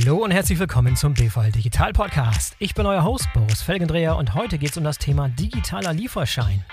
Hallo 0.00 0.18
und 0.18 0.30
herzlich 0.30 0.60
willkommen 0.60 0.94
zum 0.94 1.14
BVL 1.14 1.50
Digital 1.50 1.92
Podcast. 1.92 2.54
Ich 2.60 2.74
bin 2.74 2.86
euer 2.86 3.02
Host 3.02 3.26
Boris 3.34 3.62
Felgendreher 3.62 4.16
und 4.16 4.34
heute 4.34 4.56
geht 4.56 4.70
es 4.70 4.76
um 4.76 4.84
das 4.84 4.98
Thema 4.98 5.28
digitaler 5.28 5.92
Lieferschein. 5.92 6.64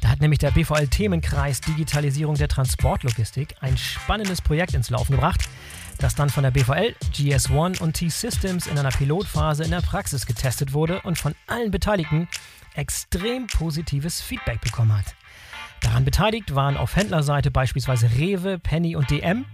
Da 0.00 0.08
hat 0.08 0.20
nämlich 0.20 0.40
der 0.40 0.50
BVL 0.50 0.88
Themenkreis 0.88 1.60
Digitalisierung 1.60 2.34
der 2.34 2.48
Transportlogistik 2.48 3.54
ein 3.60 3.76
spannendes 3.76 4.42
Projekt 4.42 4.74
ins 4.74 4.90
Laufen 4.90 5.12
gebracht, 5.12 5.48
das 5.98 6.16
dann 6.16 6.30
von 6.30 6.42
der 6.42 6.50
BVL, 6.50 6.96
GS1 7.12 7.80
und 7.80 7.92
T-Systems 7.92 8.66
in 8.66 8.76
einer 8.76 8.90
Pilotphase 8.90 9.62
in 9.62 9.70
der 9.70 9.82
Praxis 9.82 10.26
getestet 10.26 10.72
wurde 10.72 11.00
und 11.02 11.16
von 11.16 11.36
allen 11.46 11.70
Beteiligten 11.70 12.26
extrem 12.74 13.46
positives 13.46 14.20
Feedback 14.20 14.60
bekommen 14.60 14.96
hat. 14.96 15.14
Daran 15.80 16.04
beteiligt 16.04 16.56
waren 16.56 16.76
auf 16.76 16.96
Händlerseite 16.96 17.52
beispielsweise 17.52 18.10
Rewe, 18.18 18.58
Penny 18.58 18.96
und 18.96 19.10
DM 19.10 19.44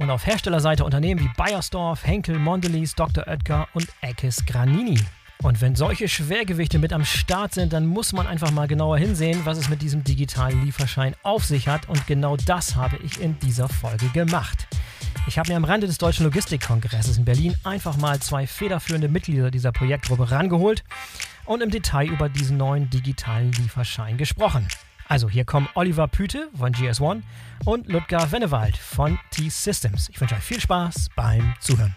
und 0.00 0.10
auf 0.10 0.26
Herstellerseite 0.26 0.84
Unternehmen 0.84 1.20
wie 1.20 1.30
Bayersdorf, 1.36 2.06
Henkel, 2.06 2.38
Mondelez, 2.38 2.94
Dr. 2.94 3.28
Oetker 3.28 3.68
und 3.74 3.86
Eckes 4.00 4.44
Granini. 4.46 4.98
Und 5.42 5.60
wenn 5.60 5.76
solche 5.76 6.08
Schwergewichte 6.08 6.78
mit 6.78 6.92
am 6.92 7.04
Start 7.04 7.54
sind, 7.54 7.72
dann 7.72 7.86
muss 7.86 8.12
man 8.12 8.26
einfach 8.26 8.50
mal 8.50 8.66
genauer 8.66 8.98
hinsehen, 8.98 9.40
was 9.44 9.58
es 9.58 9.68
mit 9.68 9.82
diesem 9.82 10.02
digitalen 10.02 10.64
Lieferschein 10.64 11.14
auf 11.22 11.44
sich 11.44 11.68
hat. 11.68 11.88
Und 11.88 12.06
genau 12.06 12.36
das 12.36 12.76
habe 12.76 12.96
ich 13.04 13.20
in 13.20 13.38
dieser 13.40 13.68
Folge 13.68 14.08
gemacht. 14.08 14.66
Ich 15.26 15.38
habe 15.38 15.50
mir 15.50 15.56
am 15.56 15.64
Rande 15.64 15.86
des 15.86 15.98
Deutschen 15.98 16.24
Logistikkongresses 16.24 17.18
in 17.18 17.26
Berlin 17.26 17.54
einfach 17.64 17.96
mal 17.98 18.20
zwei 18.20 18.46
federführende 18.46 19.08
Mitglieder 19.08 19.50
dieser 19.50 19.72
Projektgruppe 19.72 20.30
rangeholt 20.30 20.82
und 21.44 21.62
im 21.62 21.70
Detail 21.70 22.08
über 22.08 22.28
diesen 22.30 22.56
neuen 22.56 22.88
digitalen 22.88 23.52
Lieferschein 23.52 24.16
gesprochen. 24.16 24.66
Also 25.10 25.28
hier 25.28 25.44
kommen 25.44 25.68
Oliver 25.74 26.06
Püte 26.06 26.48
von 26.56 26.72
GS1 26.72 27.22
und 27.64 27.88
Ludger 27.88 28.30
Wennewald 28.30 28.76
von 28.76 29.18
T-Systems. 29.32 30.08
Ich 30.08 30.20
wünsche 30.20 30.36
euch 30.36 30.40
viel 30.40 30.60
Spaß 30.60 31.08
beim 31.16 31.52
Zuhören. 31.58 31.96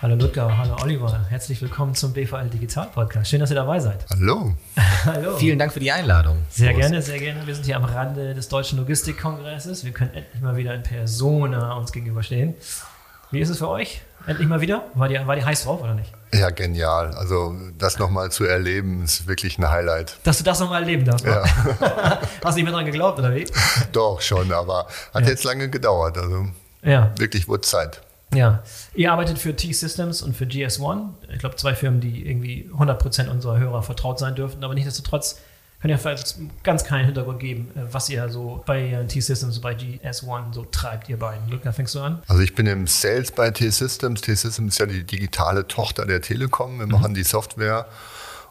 Hallo 0.00 0.14
Ludger, 0.14 0.56
hallo 0.56 0.76
Oliver, 0.80 1.26
herzlich 1.28 1.60
willkommen 1.60 1.96
zum 1.96 2.12
BVL 2.12 2.50
Digital 2.50 2.86
Podcast. 2.86 3.28
Schön, 3.28 3.40
dass 3.40 3.50
ihr 3.50 3.56
dabei 3.56 3.80
seid. 3.80 4.06
Hallo. 4.10 4.54
hallo. 5.04 5.36
Vielen 5.38 5.58
Dank 5.58 5.72
für 5.72 5.80
die 5.80 5.90
Einladung. 5.90 6.38
Sehr 6.50 6.70
Prost. 6.70 6.82
gerne, 6.82 7.02
sehr 7.02 7.18
gerne. 7.18 7.44
Wir 7.48 7.54
sind 7.56 7.66
hier 7.66 7.74
am 7.74 7.84
Rande 7.84 8.32
des 8.34 8.48
Deutschen 8.48 8.78
Logistikkongresses. 8.78 9.84
Wir 9.84 9.90
können 9.90 10.14
endlich 10.14 10.40
mal 10.40 10.56
wieder 10.56 10.72
in 10.72 10.84
Persona 10.84 11.72
uns 11.72 11.90
gegenüberstehen. 11.90 12.54
Wie 13.32 13.40
ist 13.40 13.48
es 13.48 13.58
für 13.58 13.68
euch? 13.68 14.02
Endlich 14.24 14.46
mal 14.46 14.60
wieder? 14.60 14.84
War 14.94 15.08
die, 15.08 15.18
war 15.26 15.34
die 15.34 15.44
heiß 15.44 15.64
drauf 15.64 15.82
oder 15.82 15.94
nicht? 15.94 16.12
Ja, 16.32 16.50
genial. 16.50 17.12
Also 17.14 17.56
das 17.76 17.98
nochmal 17.98 18.30
zu 18.30 18.44
erleben, 18.44 19.02
ist 19.02 19.26
wirklich 19.26 19.58
ein 19.58 19.68
Highlight. 19.68 20.16
Dass 20.22 20.38
du 20.38 20.44
das 20.44 20.60
nochmal 20.60 20.82
erleben 20.82 21.04
darfst. 21.04 21.26
Ja. 21.26 21.42
Hast 22.44 22.54
du 22.54 22.54
nicht 22.54 22.64
mehr 22.64 22.72
dran 22.72 22.84
geglaubt, 22.84 23.18
oder 23.18 23.34
wie? 23.34 23.46
Doch, 23.92 24.20
schon, 24.20 24.52
aber 24.52 24.86
hat 25.12 25.24
ja. 25.24 25.30
jetzt 25.30 25.44
lange 25.44 25.68
gedauert. 25.68 26.18
Also 26.18 26.46
ja. 26.82 27.12
wirklich 27.16 27.48
wurde 27.48 27.62
Zeit. 27.62 28.00
Ja, 28.32 28.62
ihr 28.94 29.10
arbeitet 29.10 29.38
für 29.38 29.56
T-Systems 29.56 30.22
und 30.22 30.36
für 30.36 30.44
GS1. 30.44 31.08
Ich 31.32 31.40
glaube, 31.40 31.56
zwei 31.56 31.74
Firmen, 31.74 32.00
die 32.00 32.28
irgendwie 32.28 32.70
100% 32.72 33.28
unserer 33.28 33.58
Hörer 33.58 33.82
vertraut 33.82 34.20
sein 34.20 34.36
dürften, 34.36 34.62
aber 34.62 34.74
nichtsdestotrotz 34.74 35.40
Könnt 35.80 35.92
ihr 35.92 35.98
vielleicht 35.98 36.36
ganz 36.62 36.84
kleinen 36.84 37.06
Hintergrund 37.06 37.40
geben, 37.40 37.70
äh, 37.74 37.80
was 37.90 38.10
ihr 38.10 38.28
so 38.28 38.62
bei 38.66 39.04
T-Systems, 39.08 39.60
bei 39.60 39.72
GS1 39.72 40.52
so 40.52 40.64
treibt, 40.64 41.08
ihr 41.08 41.18
beiden? 41.18 41.48
Luca, 41.48 41.72
fängst 41.72 41.94
du 41.94 42.00
an? 42.00 42.22
Also 42.28 42.42
ich 42.42 42.54
bin 42.54 42.66
im 42.66 42.86
Sales 42.86 43.32
bei 43.32 43.50
T-Systems. 43.50 44.20
T-Systems 44.20 44.74
ist 44.74 44.78
ja 44.78 44.86
die 44.86 45.04
digitale 45.04 45.66
Tochter 45.66 46.04
der 46.04 46.20
Telekom. 46.20 46.78
Wir 46.78 46.86
mhm. 46.86 46.92
machen 46.92 47.14
die 47.14 47.22
Software 47.22 47.86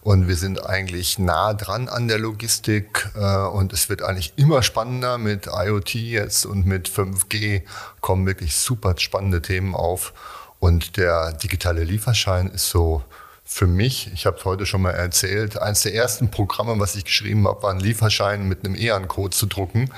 und 0.01 0.27
wir 0.27 0.35
sind 0.35 0.65
eigentlich 0.65 1.19
nah 1.19 1.53
dran 1.53 1.87
an 1.87 2.07
der 2.07 2.17
Logistik 2.17 3.11
äh, 3.15 3.19
und 3.19 3.73
es 3.73 3.89
wird 3.89 4.01
eigentlich 4.01 4.33
immer 4.37 4.63
spannender 4.63 5.19
mit 5.19 5.47
IoT 5.47 5.95
jetzt 5.95 6.47
und 6.47 6.65
mit 6.65 6.89
5G 6.89 7.61
kommen 8.01 8.25
wirklich 8.25 8.55
super 8.55 8.95
spannende 8.97 9.41
Themen 9.41 9.75
auf. 9.75 10.13
Und 10.59 10.97
der 10.97 11.33
digitale 11.33 11.83
Lieferschein 11.83 12.49
ist 12.49 12.69
so 12.69 13.03
für 13.51 13.65
mich, 13.65 14.11
ich 14.13 14.27
habe 14.27 14.37
es 14.37 14.45
heute 14.45 14.67
schon 14.67 14.83
mal 14.83 14.91
erzählt, 14.91 15.59
eines 15.59 15.81
der 15.81 15.95
ersten 15.95 16.29
Programme, 16.29 16.79
was 16.79 16.95
ich 16.95 17.03
geschrieben 17.03 17.47
habe, 17.47 17.63
war 17.63 17.71
ein 17.71 17.79
Lieferschein 17.79 18.47
mit 18.47 18.63
einem 18.63 18.75
EAN-Code 18.75 19.35
zu 19.35 19.47
drucken. 19.47 19.89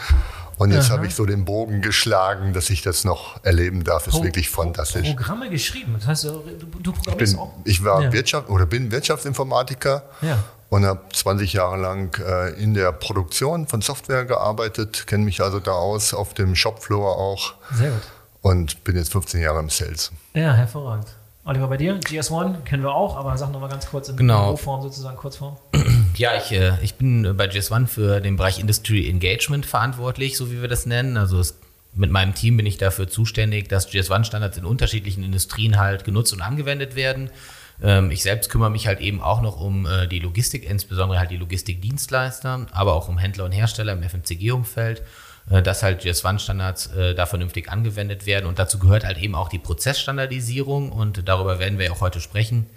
Und 0.58 0.72
jetzt 0.72 0.90
habe 0.90 1.06
ich 1.06 1.14
so 1.14 1.26
den 1.26 1.44
Bogen 1.44 1.82
geschlagen, 1.82 2.54
dass 2.54 2.70
ich 2.70 2.82
das 2.82 3.04
noch 3.04 3.44
erleben 3.44 3.84
darf. 3.84 4.08
Ist 4.08 4.14
Pro 4.14 4.24
wirklich 4.24 4.50
fantastisch. 4.50 5.10
Programme 5.16 5.50
geschrieben. 5.50 5.96
Das 6.00 6.08
heißt, 6.08 6.24
du, 6.24 6.44
du 6.82 6.94
programmierst 6.94 7.34
ich 7.34 7.38
bin, 7.38 7.40
auch. 7.40 7.54
Ich 7.66 7.84
war 7.84 8.02
ja. 8.04 8.14
Wirtschaft 8.14 8.50
oder 8.50 8.66
bin 8.66 8.90
Wirtschaftsinformatiker. 8.90 10.04
Ja. 10.22 10.42
Und 10.70 10.86
habe 10.86 11.02
20 11.12 11.52
Jahre 11.52 11.78
lang 11.78 12.18
äh, 12.26 12.52
in 12.54 12.74
der 12.74 12.94
Produktion 12.94 13.68
von 13.68 13.82
Software 13.82 14.24
gearbeitet, 14.24 15.06
kenne 15.08 15.26
mich 15.26 15.42
also 15.42 15.60
da 15.60 15.74
aus, 15.74 16.14
auf 16.14 16.34
dem 16.34 16.56
Shopfloor 16.56 17.18
auch. 17.18 17.56
Sehr 17.74 17.92
gut. 17.92 18.02
Und 18.42 18.84
bin 18.86 18.96
jetzt 18.96 19.12
15 19.12 19.42
Jahre 19.42 19.60
im 19.60 19.70
Sales. 19.70 20.12
Ja, 20.34 20.54
hervorragend. 20.54 21.08
Oliver, 21.44 21.68
bei 21.68 21.78
dir, 21.78 22.00
GS1 22.00 22.62
kennen 22.66 22.84
wir 22.84 22.94
auch, 22.94 23.18
aber 23.18 23.36
sag 23.36 23.52
nochmal 23.52 23.70
ganz 23.70 23.88
kurz 23.88 24.10
in 24.10 24.18
genau. 24.18 24.56
Form 24.58 24.82
sozusagen, 24.82 25.18
Kurzform. 25.18 25.58
Ja, 26.18 26.36
ich, 26.36 26.52
äh, 26.52 26.74
ich 26.84 26.96
bin 26.96 27.36
bei 27.38 27.46
GS1 27.46 27.88
für 27.88 28.20
den 28.20 28.36
Bereich 28.36 28.60
Industry 28.60 29.10
Engagement 29.10 29.66
verantwortlich, 29.66 30.36
so 30.36 30.52
wie 30.52 30.62
wir 30.62 30.68
das 30.68 30.86
nennen. 30.86 31.16
Also 31.16 31.40
es, 31.40 31.58
mit 31.94 32.12
meinem 32.12 32.36
Team 32.36 32.58
bin 32.58 32.66
ich 32.66 32.78
dafür 32.78 33.08
zuständig, 33.08 33.70
dass 33.70 33.90
GS1-Standards 33.90 34.58
in 34.58 34.66
unterschiedlichen 34.66 35.24
Industrien 35.24 35.80
halt 35.80 36.04
genutzt 36.04 36.34
und 36.34 36.42
angewendet 36.42 36.96
werden. 36.96 37.32
Ähm, 37.82 38.12
ich 38.12 38.24
selbst 38.24 38.50
kümmere 38.50 38.70
mich 38.70 38.88
halt 38.88 39.00
eben 39.00 39.22
auch 39.22 39.42
noch 39.42 39.60
um 39.60 39.86
äh, 39.86 40.06
die 40.06 40.20
Logistik, 40.20 40.70
insbesondere 40.70 41.18
halt 41.18 41.32
die 41.32 41.38
Logistikdienstleister, 41.38 42.68
aber 42.72 42.94
auch 42.94 43.08
um 43.08 43.18
Händler 43.18 43.46
und 43.46 43.54
Hersteller 43.54 43.94
im 43.94 44.04
FMCG-Umfeld 44.04 45.00
äh, 45.00 45.04
dass 45.60 45.84
halt 45.84 46.02
GS1-Standards 46.04 46.88
äh, 46.96 47.14
da 47.14 47.26
vernünftig 47.26 47.70
angewendet 47.70 48.26
werden. 48.26 48.46
Und 48.46 48.60
dazu 48.60 48.80
gehört 48.80 49.04
halt 49.04 49.18
eben 49.18 49.36
auch 49.36 49.50
die 49.50 49.60
Prozessstandardisierung 49.60 50.92
und 50.92 51.28
darüber 51.28 51.60
werden 51.60 51.78
wir 51.78 51.92
auch 51.92 52.02
heute 52.02 52.22
sprechen. 52.22 52.68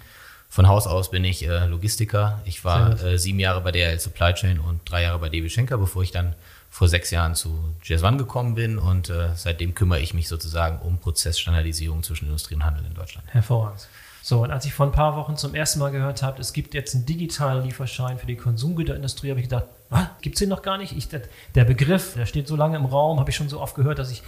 Von 0.49 0.69
Haus 0.69 0.87
aus 0.87 1.11
bin 1.11 1.25
ich 1.25 1.47
äh, 1.47 1.67
Logistiker. 1.67 2.41
Ich 2.45 2.65
war 2.65 3.03
äh, 3.03 3.19
sieben 3.19 3.41
Jahre 3.41 3.61
bei 3.61 3.73
DHL 3.73 3.99
Supply 3.99 4.35
Chain 4.35 4.61
und 4.61 4.81
drei 4.85 5.03
Jahre 5.03 5.19
bei 5.19 5.29
DB 5.29 5.49
Schenker, 5.49 5.79
bevor 5.79 6.03
ich 6.03 6.11
dann 6.11 6.35
vor 6.71 6.89
sechs 6.89 7.13
Jahren 7.13 7.37
zu 7.37 7.57
GS1 7.85 8.19
gekommen 8.19 8.57
bin 8.57 8.79
und 8.79 9.09
äh, 9.09 9.29
seitdem 9.37 9.75
kümmere 9.75 10.01
ich 10.01 10.13
mich 10.13 10.27
sozusagen 10.27 10.81
um 10.81 10.99
Prozessstandardisierung 10.99 12.03
zwischen 12.03 12.27
Industrie 12.27 12.57
und 12.57 12.65
Handel 12.65 12.85
in 12.85 12.95
Deutschland. 12.95 13.27
Hervorragend. 13.33 13.87
So, 14.27 14.43
und 14.43 14.51
als 14.51 14.65
ich 14.65 14.73
vor 14.73 14.87
ein 14.87 14.93
paar 14.93 15.17
Wochen 15.17 15.37
zum 15.37 15.55
ersten 15.55 15.81
Mal 15.81 15.91
gehört 15.91 16.23
habe, 16.23 16.41
es 16.41 16.55
gibt 16.55 16.73
jetzt 16.73 16.95
einen 16.95 17.05
digitalen 17.05 17.63
Lieferschein 17.63 18.19
für 18.19 18.25
die 18.25 18.37
Konsumgüterindustrie, 18.37 19.29
habe 19.29 19.41
ich 19.41 19.51
gedacht, 19.51 19.67
was? 19.91 20.07
Gibt 20.23 20.37
es 20.37 20.39
den 20.39 20.49
noch 20.49 20.63
gar 20.63 20.79
nicht? 20.79 20.97
Ich, 20.97 21.11
der 21.11 21.65
Begriff, 21.67 22.15
der 22.15 22.25
steht 22.25 22.49
so 22.49 22.57
lange 22.57 22.79
im 22.79 22.87
Raum, 22.87 23.21
habe 23.21 23.29
ich 23.29 23.37
schon 23.37 23.51
so 23.51 23.61
oft 23.61 23.75
gehört, 23.75 23.99
dass 23.99 24.11
ich, 24.11 24.23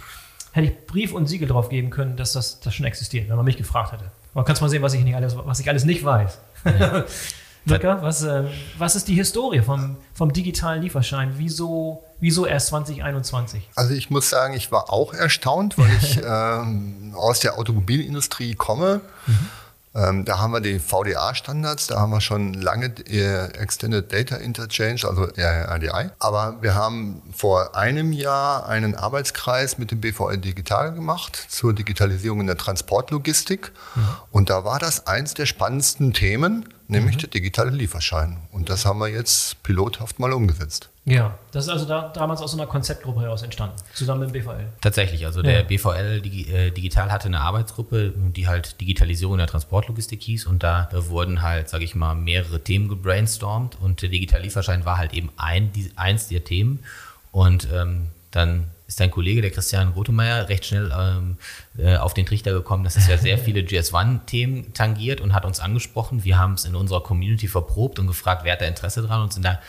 hätte 0.51 0.67
ich 0.67 0.85
Brief 0.85 1.13
und 1.13 1.25
Siegel 1.25 1.47
drauf 1.47 1.69
geben 1.69 1.89
können, 1.89 2.15
dass 2.15 2.33
das, 2.33 2.59
das 2.59 2.75
schon 2.75 2.85
existiert, 2.85 3.27
wenn 3.27 3.37
man 3.37 3.45
mich 3.45 3.57
gefragt 3.57 3.91
hätte. 3.91 4.11
Man 4.35 4.45
kann 4.45 4.55
mal 4.61 4.69
sehen, 4.69 4.83
was 4.83 4.93
ich, 4.93 5.03
nicht 5.03 5.15
alles, 5.15 5.35
was 5.35 5.59
ich 5.59 5.67
alles 5.67 5.83
nicht 5.83 6.05
weiß. 6.05 6.37
Ja. 6.79 7.03
Luca, 7.65 7.99
was, 8.03 8.21
äh, 8.21 8.43
was 8.77 8.95
ist 8.95 9.07
die 9.07 9.15
Historie 9.15 9.63
vom, 9.63 9.97
vom 10.13 10.31
digitalen 10.31 10.83
Lieferschein? 10.83 11.33
Wieso, 11.37 12.03
wieso 12.19 12.45
erst 12.45 12.67
2021? 12.67 13.67
Also 13.73 13.95
ich 13.95 14.11
muss 14.11 14.29
sagen, 14.29 14.53
ich 14.53 14.71
war 14.71 14.93
auch 14.93 15.15
erstaunt, 15.15 15.79
weil 15.79 15.89
ich 15.99 16.17
ähm, 16.23 17.15
aus 17.15 17.39
der 17.39 17.57
Automobilindustrie 17.57 18.53
komme. 18.53 19.01
Mhm 19.25 19.49
ähm, 19.95 20.25
da 20.25 20.39
haben 20.39 20.51
wir 20.51 20.61
die 20.61 20.79
VDA-Standards, 20.79 21.87
da 21.87 21.99
haben 21.99 22.11
wir 22.11 22.21
schon 22.21 22.53
lange 22.53 22.93
äh, 23.09 23.45
Extended 23.57 24.11
Data 24.11 24.35
Interchange, 24.35 25.01
also 25.05 25.23
RDI. 25.23 26.11
Aber 26.19 26.57
wir 26.61 26.75
haben 26.75 27.21
vor 27.35 27.75
einem 27.75 28.11
Jahr 28.11 28.67
einen 28.67 28.95
Arbeitskreis 28.95 29.77
mit 29.77 29.91
dem 29.91 30.01
BVL 30.01 30.37
Digital 30.37 30.93
gemacht 30.93 31.35
zur 31.49 31.73
Digitalisierung 31.73 32.41
in 32.41 32.47
der 32.47 32.57
Transportlogistik. 32.57 33.71
Mhm. 33.95 34.01
Und 34.31 34.49
da 34.49 34.63
war 34.63 34.79
das 34.79 35.07
eins 35.07 35.33
der 35.33 35.45
spannendsten 35.45 36.13
Themen, 36.13 36.65
nämlich 36.87 37.15
mhm. 37.15 37.21
der 37.21 37.29
digitale 37.29 37.71
Lieferschein. 37.71 38.37
Und 38.51 38.69
das 38.69 38.85
haben 38.85 38.99
wir 38.99 39.07
jetzt 39.07 39.61
pilothaft 39.63 40.19
mal 40.19 40.33
umgesetzt. 40.33 40.89
Ja, 41.05 41.37
das 41.51 41.65
ist 41.65 41.69
also 41.69 41.85
da, 41.85 42.09
damals 42.09 42.41
aus 42.41 42.51
so 42.51 42.57
einer 42.57 42.67
Konzeptgruppe 42.67 43.21
heraus 43.21 43.41
entstanden, 43.41 43.77
zusammen 43.93 44.21
mit 44.21 44.35
dem 44.35 44.43
BVL. 44.43 44.67
Tatsächlich, 44.81 45.25
also 45.25 45.41
der 45.41 45.61
ja. 45.61 45.63
BVL 45.63 46.19
Digi 46.21 46.51
äh, 46.51 46.71
Digital 46.71 47.13
hatte 47.13 47.27
eine 47.27 47.39
Arbeitsgruppe, 47.39 48.13
die 48.17 48.47
halt 48.47 48.81
Digitalisierung 48.81 49.37
der 49.37 49.47
Transportlogistik 49.47 50.21
hieß 50.21 50.47
und 50.47 50.63
da, 50.63 50.89
da 50.91 51.07
wurden 51.07 51.41
halt, 51.41 51.69
sage 51.69 51.85
ich 51.85 51.95
mal, 51.95 52.13
mehrere 52.13 52.61
Themen 52.61 52.89
gebrainstormt 52.89 53.77
und 53.79 54.01
der 54.01 54.09
digitale 54.09 54.43
Lieferschein 54.43 54.83
war 54.83 54.97
halt 54.97 55.13
eben 55.13 55.29
ein, 55.37 55.71
die, 55.71 55.89
eins 55.95 56.27
der 56.27 56.43
Themen 56.43 56.83
und 57.31 57.69
ähm, 57.73 58.07
dann 58.31 58.67
ist 58.87 58.99
dein 58.99 59.11
Kollege, 59.11 59.41
der 59.41 59.51
Christian 59.51 59.89
Rotemeyer, 59.89 60.47
recht 60.49 60.65
schnell 60.65 60.91
ähm, 60.97 61.37
äh, 61.77 61.97
auf 61.97 62.13
den 62.13 62.25
Trichter 62.25 62.53
gekommen, 62.53 62.83
dass 62.83 62.95
es 62.95 63.07
ja 63.07 63.17
sehr 63.17 63.37
viele 63.37 63.61
GS1-Themen 63.61 64.73
tangiert 64.73 65.21
und 65.21 65.33
hat 65.33 65.45
uns 65.45 65.59
angesprochen. 65.59 66.23
Wir 66.23 66.39
haben 66.39 66.53
es 66.53 66.65
in 66.65 66.75
unserer 66.75 67.03
Community 67.03 67.47
verprobt 67.47 67.99
und 67.99 68.07
gefragt, 68.07 68.43
wer 68.43 68.53
hat 68.53 68.61
da 68.61 68.65
Interesse 68.65 69.01
dran 69.01 69.21
und 69.21 69.33
sind 69.33 69.43
da 69.43 69.59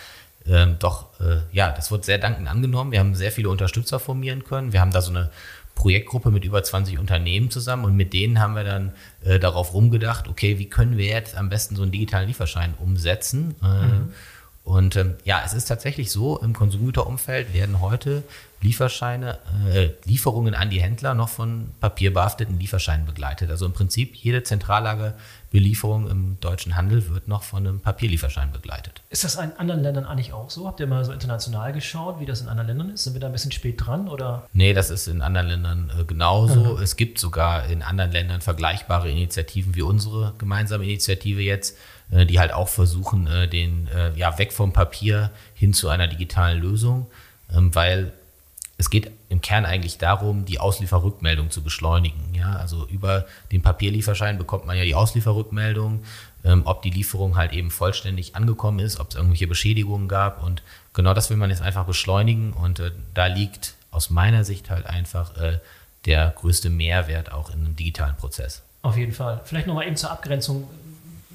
ähm, 0.47 0.77
doch, 0.79 1.21
äh, 1.21 1.41
ja, 1.53 1.73
das 1.73 1.91
wird 1.91 2.05
sehr 2.05 2.19
dankend 2.19 2.49
angenommen. 2.49 2.93
Wir 2.93 3.01
haben 3.01 3.15
sehr 3.15 3.33
viele 3.33 3.51
Unterstützer 3.51 3.99
formieren 3.99 4.45
können. 4.45 4.73
Wir 4.73 4.81
haben 4.81 4.93
da 4.93 5.03
so 5.03 5.11
eine 5.11 5.31
Projektgruppe 5.75 6.31
mit 6.31 6.45
über 6.45 6.63
20 6.63 6.99
Unternehmen 6.99 7.51
zusammen 7.51 7.85
und 7.85 7.97
mit 7.97 8.13
denen 8.13 8.41
haben 8.41 8.55
wir 8.55 8.65
dann 8.65 8.93
äh, 9.25 9.39
darauf 9.39 9.75
rumgedacht, 9.75 10.29
okay, 10.29 10.59
wie 10.59 10.69
können 10.69 10.97
wir 10.97 11.07
jetzt 11.07 11.37
am 11.37 11.49
besten 11.49 11.77
so 11.77 11.83
einen 11.83 11.93
digitalen 11.93 12.27
Lieferschein 12.27 12.75
umsetzen? 12.79 13.55
Äh, 13.63 13.67
mhm. 13.67 14.13
Und 14.65 14.97
ähm, 14.97 15.15
ja, 15.25 15.41
es 15.45 15.55
ist 15.55 15.67
tatsächlich 15.67 16.11
so, 16.11 16.39
im 16.39 16.53
Konsumgüterumfeld 16.53 17.55
werden 17.55 17.81
heute 17.81 18.23
Lieferscheine, 18.61 19.39
äh, 19.73 19.91
Lieferungen 20.05 20.55
an 20.55 20.71
die 20.71 20.81
Händler 20.81 21.15
noch 21.15 21.29
von 21.29 21.69
papierbehafteten 21.81 22.59
Lieferscheinen 22.59 23.07
begleitet. 23.07 23.51
Also 23.51 23.67
im 23.67 23.73
Prinzip 23.73 24.17
jede 24.17 24.43
Zentrallage-Belieferung 24.43 26.11
im 26.11 26.41
deutschen 26.41 26.75
Handel 26.77 27.09
wird 27.09 27.29
noch 27.29 27.45
von 27.45 27.65
einem 27.65 27.81
Papierlieferschein 27.81 28.51
begleitet. 28.51 29.03
Ist 29.11 29.23
das 29.23 29.37
in 29.37 29.53
anderen 29.59 29.83
Ländern 29.83 30.07
eigentlich 30.07 30.33
auch 30.33 30.51
so? 30.51 30.67
Habt 30.67 30.81
ihr 30.81 30.89
mal 30.89 31.05
so 31.05 31.13
international 31.13 31.73
geschaut, 31.73 32.19
wie 32.19 32.27
das 32.27 32.41
in 32.41 32.49
anderen 32.49 32.67
Ländern 32.67 32.91
ist? 32.91 33.05
Sind 33.05 33.13
wir 33.13 33.21
da 33.21 33.29
ein 33.29 33.33
bisschen 33.33 33.53
spät 33.53 33.87
dran 33.87 34.09
oder? 34.09 34.49
Nee, 34.53 34.73
das 34.73 34.91
ist 34.91 35.07
in 35.07 35.23
anderen 35.23 35.47
Ländern 35.47 35.93
äh, 35.97 36.05
genauso. 36.05 36.77
Mhm. 36.77 36.83
Es 36.83 36.97
gibt 36.97 37.21
sogar 37.21 37.67
in 37.67 37.83
anderen 37.83 38.11
Ländern 38.11 38.41
vergleichbare 38.41 39.09
Initiativen 39.09 39.77
wie 39.77 39.83
unsere 39.83 40.35
gemeinsame 40.39 40.85
Initiative 40.85 41.43
jetzt, 41.43 41.77
äh, 42.11 42.27
die 42.27 42.41
halt 42.41 42.53
auch 42.53 42.69
versuchen, 42.69 43.29
äh, 43.29 43.47
den 43.47 43.89
ja 44.17 44.37
weg 44.39 44.53
vom 44.53 44.73
Papier 44.73 45.31
hin 45.55 45.73
zu 45.73 45.89
einer 45.89 46.09
digitalen 46.09 46.61
Lösung, 46.61 47.07
ähm, 47.55 47.75
weil 47.75 48.13
es 48.79 48.91
geht 48.91 49.11
im 49.29 49.41
Kern 49.41 49.67
eigentlich 49.67 49.99
darum, 49.99 50.45
die 50.45 50.61
Auslieferrückmeldung 50.61 51.51
zu 51.51 51.63
beschleunigen. 51.63 52.33
Ja, 52.33 52.53
also 52.55 52.87
über 52.87 53.27
den 53.51 53.61
Papierlieferschein 53.61 54.39
bekommt 54.39 54.67
man 54.67 54.77
ja 54.77 54.85
die 54.85 54.95
Auslieferrückmeldung, 54.95 56.05
ähm, 56.45 56.63
ob 56.65 56.83
die 56.83 56.91
Lieferung 56.91 57.37
halt 57.37 57.53
eben 57.53 57.73
vollständig 57.73 58.37
angekommen 58.37 58.79
ist, 58.79 59.01
ob 59.01 59.11
es 59.11 59.17
irgendwelche 59.17 59.49
Beschädigungen 59.49 60.07
gab. 60.07 60.45
Und 60.45 60.63
genau 60.95 61.13
das 61.13 61.29
will 61.29 61.37
man 61.37 61.51
jetzt 61.51 61.61
einfach 61.61 61.87
beschleunigen. 61.87 62.53
Und 62.53 62.79
äh, 62.79 62.93
da 63.15 63.27
liegt 63.27 63.75
aus 63.91 64.11
meiner 64.11 64.45
Sicht 64.45 64.71
halt 64.71 64.87
einfach 64.87 65.37
äh, 65.37 65.59
der 66.07 66.33
größte 66.37 66.71
Mehrwert 66.71 67.33
auch 67.33 67.51
in 67.51 67.65
einem 67.65 67.75
digitalen 67.75 68.17
Prozess. 68.17 68.63
Auf 68.83 68.97
jeden 68.97 69.13
Fall. 69.13 69.41
Vielleicht 69.45 69.67
nochmal 69.67 69.89
eben 69.89 69.97
zur 69.97 70.13
Abgrenzung. 70.13 70.69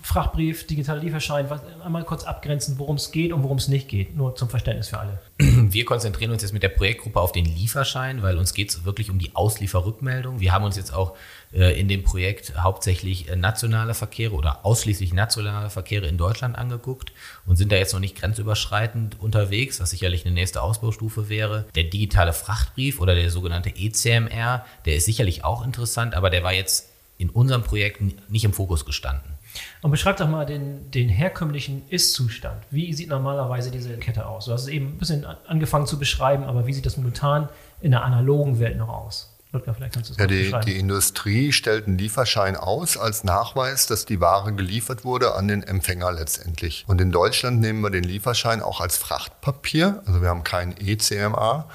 Frachtbrief, 0.03 0.67
digitaler 0.67 0.99
Lieferschein, 0.99 1.49
was, 1.49 1.61
einmal 1.81 2.03
kurz 2.03 2.25
abgrenzen, 2.25 2.77
worum 2.77 2.97
es 2.97 3.11
geht 3.11 3.31
und 3.31 3.41
worum 3.41 3.57
es 3.57 3.69
nicht 3.69 3.87
geht, 3.87 4.17
nur 4.17 4.35
zum 4.35 4.49
Verständnis 4.49 4.89
für 4.89 4.99
alle. 4.99 5.21
Wir 5.39 5.85
konzentrieren 5.85 6.31
uns 6.31 6.41
jetzt 6.41 6.51
mit 6.51 6.61
der 6.61 6.69
Projektgruppe 6.69 7.21
auf 7.21 7.31
den 7.31 7.45
Lieferschein, 7.45 8.21
weil 8.21 8.37
uns 8.37 8.53
geht 8.53 8.69
es 8.69 8.83
wirklich 8.83 9.09
um 9.09 9.17
die 9.17 9.33
Auslieferrückmeldung. 9.33 10.41
Wir 10.41 10.51
haben 10.51 10.65
uns 10.65 10.75
jetzt 10.75 10.93
auch 10.93 11.15
äh, 11.53 11.79
in 11.79 11.87
dem 11.87 12.03
Projekt 12.03 12.53
hauptsächlich 12.61 13.29
äh, 13.29 13.37
nationale 13.37 13.93
Verkehre 13.93 14.33
oder 14.33 14.65
ausschließlich 14.65 15.13
nationale 15.13 15.69
Verkehre 15.69 16.05
in 16.05 16.17
Deutschland 16.17 16.57
angeguckt 16.57 17.13
und 17.45 17.55
sind 17.55 17.71
da 17.71 17.77
jetzt 17.77 17.93
noch 17.93 18.01
nicht 18.01 18.17
grenzüberschreitend 18.17 19.21
unterwegs, 19.21 19.79
was 19.79 19.91
sicherlich 19.91 20.25
eine 20.25 20.33
nächste 20.35 20.63
Ausbaustufe 20.63 21.29
wäre. 21.29 21.63
Der 21.75 21.85
digitale 21.85 22.33
Frachtbrief 22.33 22.99
oder 22.99 23.15
der 23.15 23.29
sogenannte 23.29 23.69
ECMR, 23.69 24.65
der 24.85 24.95
ist 24.97 25.05
sicherlich 25.05 25.45
auch 25.45 25.63
interessant, 25.63 26.13
aber 26.13 26.29
der 26.29 26.43
war 26.43 26.51
jetzt 26.51 26.89
in 27.17 27.29
unserem 27.29 27.63
Projekt 27.63 28.01
nicht 28.29 28.43
im 28.43 28.51
Fokus 28.51 28.83
gestanden. 28.83 29.32
Und 29.81 29.91
beschreib 29.91 30.17
doch 30.17 30.27
mal 30.27 30.45
den, 30.45 30.89
den 30.91 31.09
herkömmlichen 31.09 31.83
Ist-Zustand. 31.89 32.61
Wie 32.71 32.93
sieht 32.93 33.09
normalerweise 33.09 33.71
diese 33.71 33.97
Kette 33.97 34.25
aus? 34.25 34.45
Du 34.45 34.51
hast 34.51 34.63
es 34.63 34.67
eben 34.67 34.87
ein 34.87 34.97
bisschen 34.97 35.25
angefangen 35.47 35.85
zu 35.85 35.99
beschreiben, 35.99 36.43
aber 36.45 36.65
wie 36.67 36.73
sieht 36.73 36.85
das 36.85 36.97
momentan 36.97 37.49
in 37.81 37.91
der 37.91 38.03
analogen 38.03 38.59
Welt 38.59 38.77
noch 38.77 38.89
aus? 38.89 39.29
Ludger, 39.53 39.75
vielleicht 39.75 39.93
kannst 39.93 40.09
du 40.09 40.13
es 40.13 40.19
ja, 40.19 40.25
die, 40.25 40.65
die 40.65 40.79
Industrie 40.79 41.51
stellt 41.51 41.85
einen 41.85 41.99
Lieferschein 41.99 42.55
aus 42.55 42.97
als 42.97 43.23
Nachweis, 43.23 43.85
dass 43.85 44.05
die 44.05 44.19
Ware 44.19 44.51
geliefert 44.53 45.05
wurde 45.05 45.35
an 45.35 45.47
den 45.47 45.61
Empfänger 45.61 46.11
letztendlich. 46.11 46.85
Und 46.87 46.99
in 46.99 47.11
Deutschland 47.11 47.61
nehmen 47.61 47.81
wir 47.81 47.91
den 47.91 48.03
Lieferschein 48.03 48.63
auch 48.63 48.81
als 48.81 48.97
Frachtpapier. 48.97 50.01
Also 50.07 50.23
wir 50.23 50.29
haben 50.29 50.43
kein 50.43 50.75
ECMA 50.75 51.69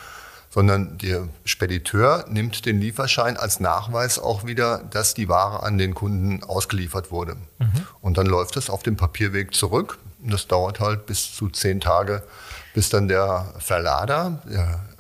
sondern 0.58 0.98
der 0.98 1.28
Spediteur 1.44 2.24
nimmt 2.28 2.66
den 2.66 2.80
Lieferschein 2.80 3.36
als 3.36 3.60
Nachweis 3.60 4.18
auch 4.18 4.44
wieder, 4.44 4.78
dass 4.90 5.14
die 5.14 5.28
Ware 5.28 5.62
an 5.62 5.78
den 5.78 5.94
Kunden 5.94 6.42
ausgeliefert 6.42 7.12
wurde. 7.12 7.36
Mhm. 7.60 7.86
Und 8.00 8.18
dann 8.18 8.26
läuft 8.26 8.56
es 8.56 8.68
auf 8.68 8.82
dem 8.82 8.96
Papierweg 8.96 9.54
zurück. 9.54 9.98
Und 10.20 10.32
das 10.32 10.48
dauert 10.48 10.80
halt 10.80 11.06
bis 11.06 11.32
zu 11.32 11.48
zehn 11.48 11.80
Tage, 11.80 12.24
bis 12.74 12.88
dann 12.88 13.06
der 13.06 13.54
Verlader, 13.60 14.42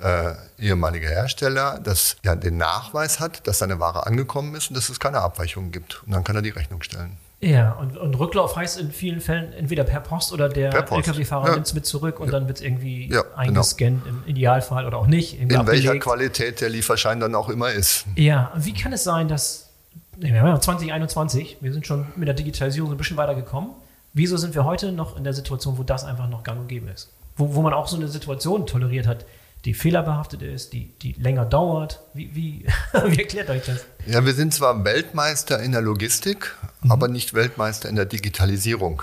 der 0.00 0.38
äh, 0.58 0.64
ehemalige 0.64 1.08
Hersteller, 1.08 1.80
das, 1.82 2.18
ja, 2.22 2.36
den 2.36 2.56
Nachweis 2.56 3.18
hat, 3.18 3.44
dass 3.48 3.58
seine 3.58 3.80
Ware 3.80 4.06
angekommen 4.06 4.54
ist 4.54 4.68
und 4.68 4.76
dass 4.76 4.88
es 4.88 5.00
keine 5.00 5.22
Abweichungen 5.22 5.72
gibt. 5.72 6.04
Und 6.06 6.12
dann 6.12 6.22
kann 6.22 6.36
er 6.36 6.42
die 6.42 6.50
Rechnung 6.50 6.84
stellen. 6.84 7.16
Ja, 7.40 7.72
und, 7.74 7.96
und, 7.96 8.18
Rücklauf 8.18 8.56
heißt 8.56 8.80
in 8.80 8.90
vielen 8.90 9.20
Fällen 9.20 9.52
entweder 9.52 9.84
per 9.84 10.00
Post 10.00 10.32
oder 10.32 10.48
der 10.48 10.74
LKW-Fahrer 10.74 11.46
ja. 11.46 11.54
nimmt 11.54 11.66
es 11.66 11.74
mit 11.74 11.86
zurück 11.86 12.18
und 12.18 12.26
ja. 12.26 12.32
dann 12.32 12.48
wird 12.48 12.58
es 12.58 12.64
irgendwie 12.64 13.08
ja, 13.08 13.22
genau. 13.22 13.36
eingescannt 13.36 14.04
genau. 14.04 14.16
im 14.16 14.22
Idealfall 14.26 14.86
oder 14.86 14.98
auch 14.98 15.06
nicht. 15.06 15.38
In 15.38 15.54
abgelegt. 15.54 15.84
welcher 15.84 15.98
Qualität 16.00 16.60
der 16.60 16.68
Lieferschein 16.68 17.20
dann 17.20 17.36
auch 17.36 17.48
immer 17.48 17.70
ist. 17.70 18.06
Ja, 18.16 18.50
wie 18.56 18.72
kann 18.72 18.92
es 18.92 19.04
sein, 19.04 19.28
dass 19.28 19.68
wir 20.16 20.40
haben 20.40 20.48
ja 20.48 20.60
2021, 20.60 21.58
wir 21.60 21.72
sind 21.72 21.86
schon 21.86 22.06
mit 22.16 22.26
der 22.26 22.34
Digitalisierung 22.34 22.90
ein 22.90 22.96
bisschen 22.96 23.16
weitergekommen. 23.16 23.70
Wieso 24.14 24.36
sind 24.36 24.54
wir 24.56 24.64
heute 24.64 24.90
noch 24.90 25.16
in 25.16 25.22
der 25.22 25.32
Situation, 25.32 25.78
wo 25.78 25.84
das 25.84 26.04
einfach 26.04 26.28
noch 26.28 26.42
gang 26.42 26.58
und 26.58 26.68
gäbe 26.68 26.90
ist? 26.90 27.12
Wo, 27.36 27.54
wo 27.54 27.62
man 27.62 27.72
auch 27.72 27.86
so 27.86 27.96
eine 27.96 28.08
Situation 28.08 28.66
toleriert 28.66 29.06
hat, 29.06 29.26
die 29.68 29.74
fehlerbehaftet 29.74 30.40
ist, 30.40 30.72
die, 30.72 30.98
die 30.98 31.12
länger 31.12 31.44
dauert? 31.44 32.00
Wie, 32.14 32.34
wie, 32.34 32.64
wie 33.06 33.18
erklärt 33.18 33.50
euch 33.50 33.66
das? 33.66 33.84
Ja, 34.06 34.24
wir 34.24 34.32
sind 34.32 34.54
zwar 34.54 34.82
Weltmeister 34.82 35.60
in 35.60 35.72
der 35.72 35.82
Logistik, 35.82 36.54
mhm. 36.80 36.90
aber 36.90 37.08
nicht 37.08 37.34
Weltmeister 37.34 37.86
in 37.90 37.94
der 37.94 38.06
Digitalisierung. 38.06 39.02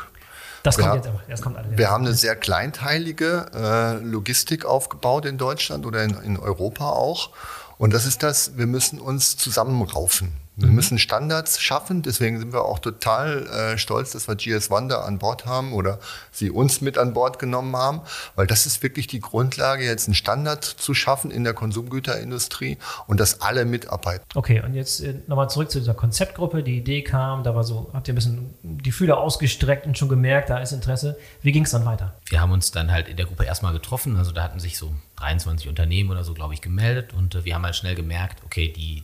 Das 0.64 0.78
kommt 0.80 0.90
wir, 0.90 0.96
jetzt 0.96 1.08
aber. 1.08 1.22
Das 1.30 1.42
kommt 1.44 1.58
alles 1.58 1.78
wir 1.78 1.92
haben 1.92 2.04
eine 2.04 2.16
sehr 2.16 2.36
kleinteilige 2.36 3.46
äh, 3.54 4.04
Logistik 4.04 4.66
aufgebaut 4.66 5.26
in 5.26 5.38
Deutschland 5.38 5.86
oder 5.86 6.04
in, 6.04 6.16
in 6.24 6.40
Europa 6.40 6.90
auch. 6.90 7.30
Und 7.78 7.94
das 7.94 8.08
ist 8.08 8.24
das, 8.24 8.58
wir 8.58 8.66
müssen 8.66 9.00
uns 9.00 9.38
zusammenraufen. 9.38 10.32
Wir 10.58 10.70
mhm. 10.70 10.76
müssen 10.76 11.00
Standards 11.00 11.62
schaffen, 11.62 12.02
deswegen 12.02 12.40
sind 12.40 12.54
wir 12.54 12.64
auch 12.64 12.80
total 12.80 13.48
äh, 13.48 13.78
stolz, 13.78 14.12
dass 14.12 14.28
wir 14.28 14.36
GS1 14.36 14.88
da 14.88 15.02
an 15.02 15.20
Bord 15.20 15.46
haben 15.46 15.74
oder 15.74 16.00
sie 16.32 16.50
uns 16.50 16.80
mit 16.82 16.98
an 16.98 17.14
Bord 17.14 17.40
genommen 17.40 17.76
haben, 17.76 18.02
weil 18.36 18.48
das 18.48 18.66
ist 18.66 18.82
wirklich 18.82 19.08
die 19.08 19.20
Grundlage, 19.20 19.84
jetzt 19.84 20.08
einen 20.08 20.16
Standard 20.16 20.64
zu 20.64 20.94
schaffen 20.94 21.30
in 21.30 21.44
der 21.44 21.54
Konsumgüterindustrie 21.54 22.78
und 23.08 23.20
dass 23.20 23.42
alle 23.42 23.66
mitarbeiten. 23.66 24.24
Okay, 24.34 24.62
und 24.62 24.74
jetzt 24.74 25.02
äh, 25.02 25.16
nochmal 25.28 25.50
zurück 25.50 25.70
zu 25.70 25.80
dieser 25.80 25.94
Konzeptgruppe. 25.94 26.64
Die 26.64 26.78
Idee 26.78 27.02
kam, 27.02 27.44
da 27.44 27.54
war 27.54 27.64
so, 27.64 27.90
habt 27.94 28.08
ihr 28.08 28.14
ein 28.14 28.16
bisschen 28.16 28.54
die 28.64 28.92
Fühler 28.92 29.18
ausgestreckt 29.18 29.86
und 29.86 29.98
schon 29.98 30.10
gemerkt, 30.10 30.50
da 30.50 30.60
ist 30.60 30.72
Interesse. 30.72 31.18
Wie 31.42 31.52
ging 31.52 31.66
es 31.66 31.72
dann 31.72 31.86
weiter? 31.86 32.14
Wir 32.28 32.40
haben 32.40 32.52
uns 32.52 32.72
dann 32.72 32.92
halt 32.92 33.10
in 33.10 33.18
der 33.18 33.26
Gruppe 33.26 33.44
erstmal 33.44 33.74
getroffen, 33.74 34.16
also 34.18 34.32
da 34.32 34.44
hatten 34.44 34.60
sich 34.60 34.78
so 34.78 34.94
23 35.18 35.68
Unternehmen 35.68 36.12
oder 36.12 36.24
so, 36.24 36.34
glaube 36.34 36.54
ich, 36.54 36.62
gemeldet 36.62 37.14
und 37.14 37.36
äh, 37.36 37.44
wir 37.44 37.56
haben 37.56 37.64
halt 37.64 37.76
schnell 37.76 37.96
gemerkt, 37.96 38.42
okay, 38.46 38.72
die, 38.72 39.04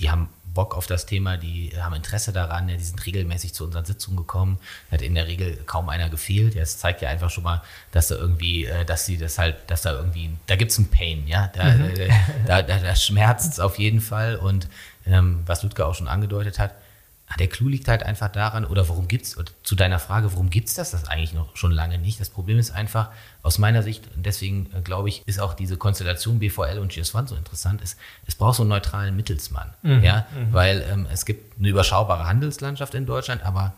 die 0.00 0.10
haben 0.10 0.28
Bock 0.58 0.76
auf 0.76 0.88
das 0.88 1.06
Thema, 1.06 1.36
die 1.36 1.70
haben 1.80 1.94
Interesse 1.94 2.32
daran, 2.32 2.66
die 2.66 2.76
sind 2.80 3.06
regelmäßig 3.06 3.54
zu 3.54 3.62
unseren 3.62 3.84
Sitzungen 3.84 4.16
gekommen. 4.16 4.58
Da 4.90 4.94
hat 4.94 5.02
in 5.02 5.14
der 5.14 5.28
Regel 5.28 5.56
kaum 5.66 5.88
einer 5.88 6.10
gefehlt. 6.10 6.56
Ja, 6.56 6.62
es 6.62 6.78
zeigt 6.78 7.00
ja 7.00 7.08
einfach 7.08 7.30
schon 7.30 7.44
mal, 7.44 7.62
dass 7.92 8.08
da 8.08 8.16
irgendwie, 8.16 8.64
äh, 8.64 8.84
dass 8.84 9.06
sie 9.06 9.18
das 9.18 9.38
halt, 9.38 9.54
dass 9.68 9.82
da 9.82 9.92
irgendwie, 9.92 10.30
da 10.48 10.56
gibt 10.56 10.72
es 10.72 10.78
einen 10.78 10.90
Pain, 10.90 11.28
ja. 11.28 11.46
Da, 11.54 11.62
mhm. 11.62 11.90
Äh, 11.90 12.08
da, 12.48 12.62
da, 12.62 12.78
da 12.78 12.96
schmerzt 12.96 13.52
es 13.52 13.60
auf 13.60 13.78
jeden 13.78 14.00
Fall. 14.00 14.34
Und 14.34 14.66
ähm, 15.06 15.44
was 15.46 15.62
Ludger 15.62 15.86
auch 15.86 15.94
schon 15.94 16.08
angedeutet 16.08 16.58
hat, 16.58 16.74
der 17.36 17.48
Clou 17.48 17.68
liegt 17.68 17.88
halt 17.88 18.02
einfach 18.02 18.28
daran, 18.28 18.64
oder 18.64 18.88
warum 18.88 19.06
gibt's, 19.06 19.36
oder 19.36 19.50
zu 19.62 19.74
deiner 19.74 19.98
Frage, 19.98 20.32
warum 20.32 20.50
gibt 20.50 20.68
es 20.68 20.74
das, 20.74 20.92
das 20.92 21.04
eigentlich 21.04 21.34
noch 21.34 21.54
schon 21.56 21.72
lange 21.72 21.98
nicht? 21.98 22.20
Das 22.20 22.30
Problem 22.30 22.58
ist 22.58 22.70
einfach, 22.70 23.10
aus 23.42 23.58
meiner 23.58 23.82
Sicht, 23.82 24.04
und 24.16 24.24
deswegen 24.24 24.70
äh, 24.74 24.80
glaube 24.80 25.08
ich, 25.08 25.22
ist 25.26 25.40
auch 25.40 25.54
diese 25.54 25.76
Konstellation 25.76 26.38
BVL 26.38 26.78
und 26.78 26.92
GS1 26.92 27.28
so 27.28 27.36
interessant, 27.36 27.82
ist, 27.82 27.98
es 28.26 28.34
braucht 28.34 28.56
so 28.56 28.62
einen 28.62 28.70
neutralen 28.70 29.14
Mittelsmann. 29.14 29.74
Mhm, 29.82 30.02
ja, 30.02 30.26
mhm. 30.34 30.52
weil 30.52 30.84
ähm, 30.90 31.06
es 31.12 31.26
gibt 31.26 31.58
eine 31.58 31.68
überschaubare 31.68 32.26
Handelslandschaft 32.26 32.94
in 32.94 33.04
Deutschland, 33.04 33.44
aber 33.44 33.74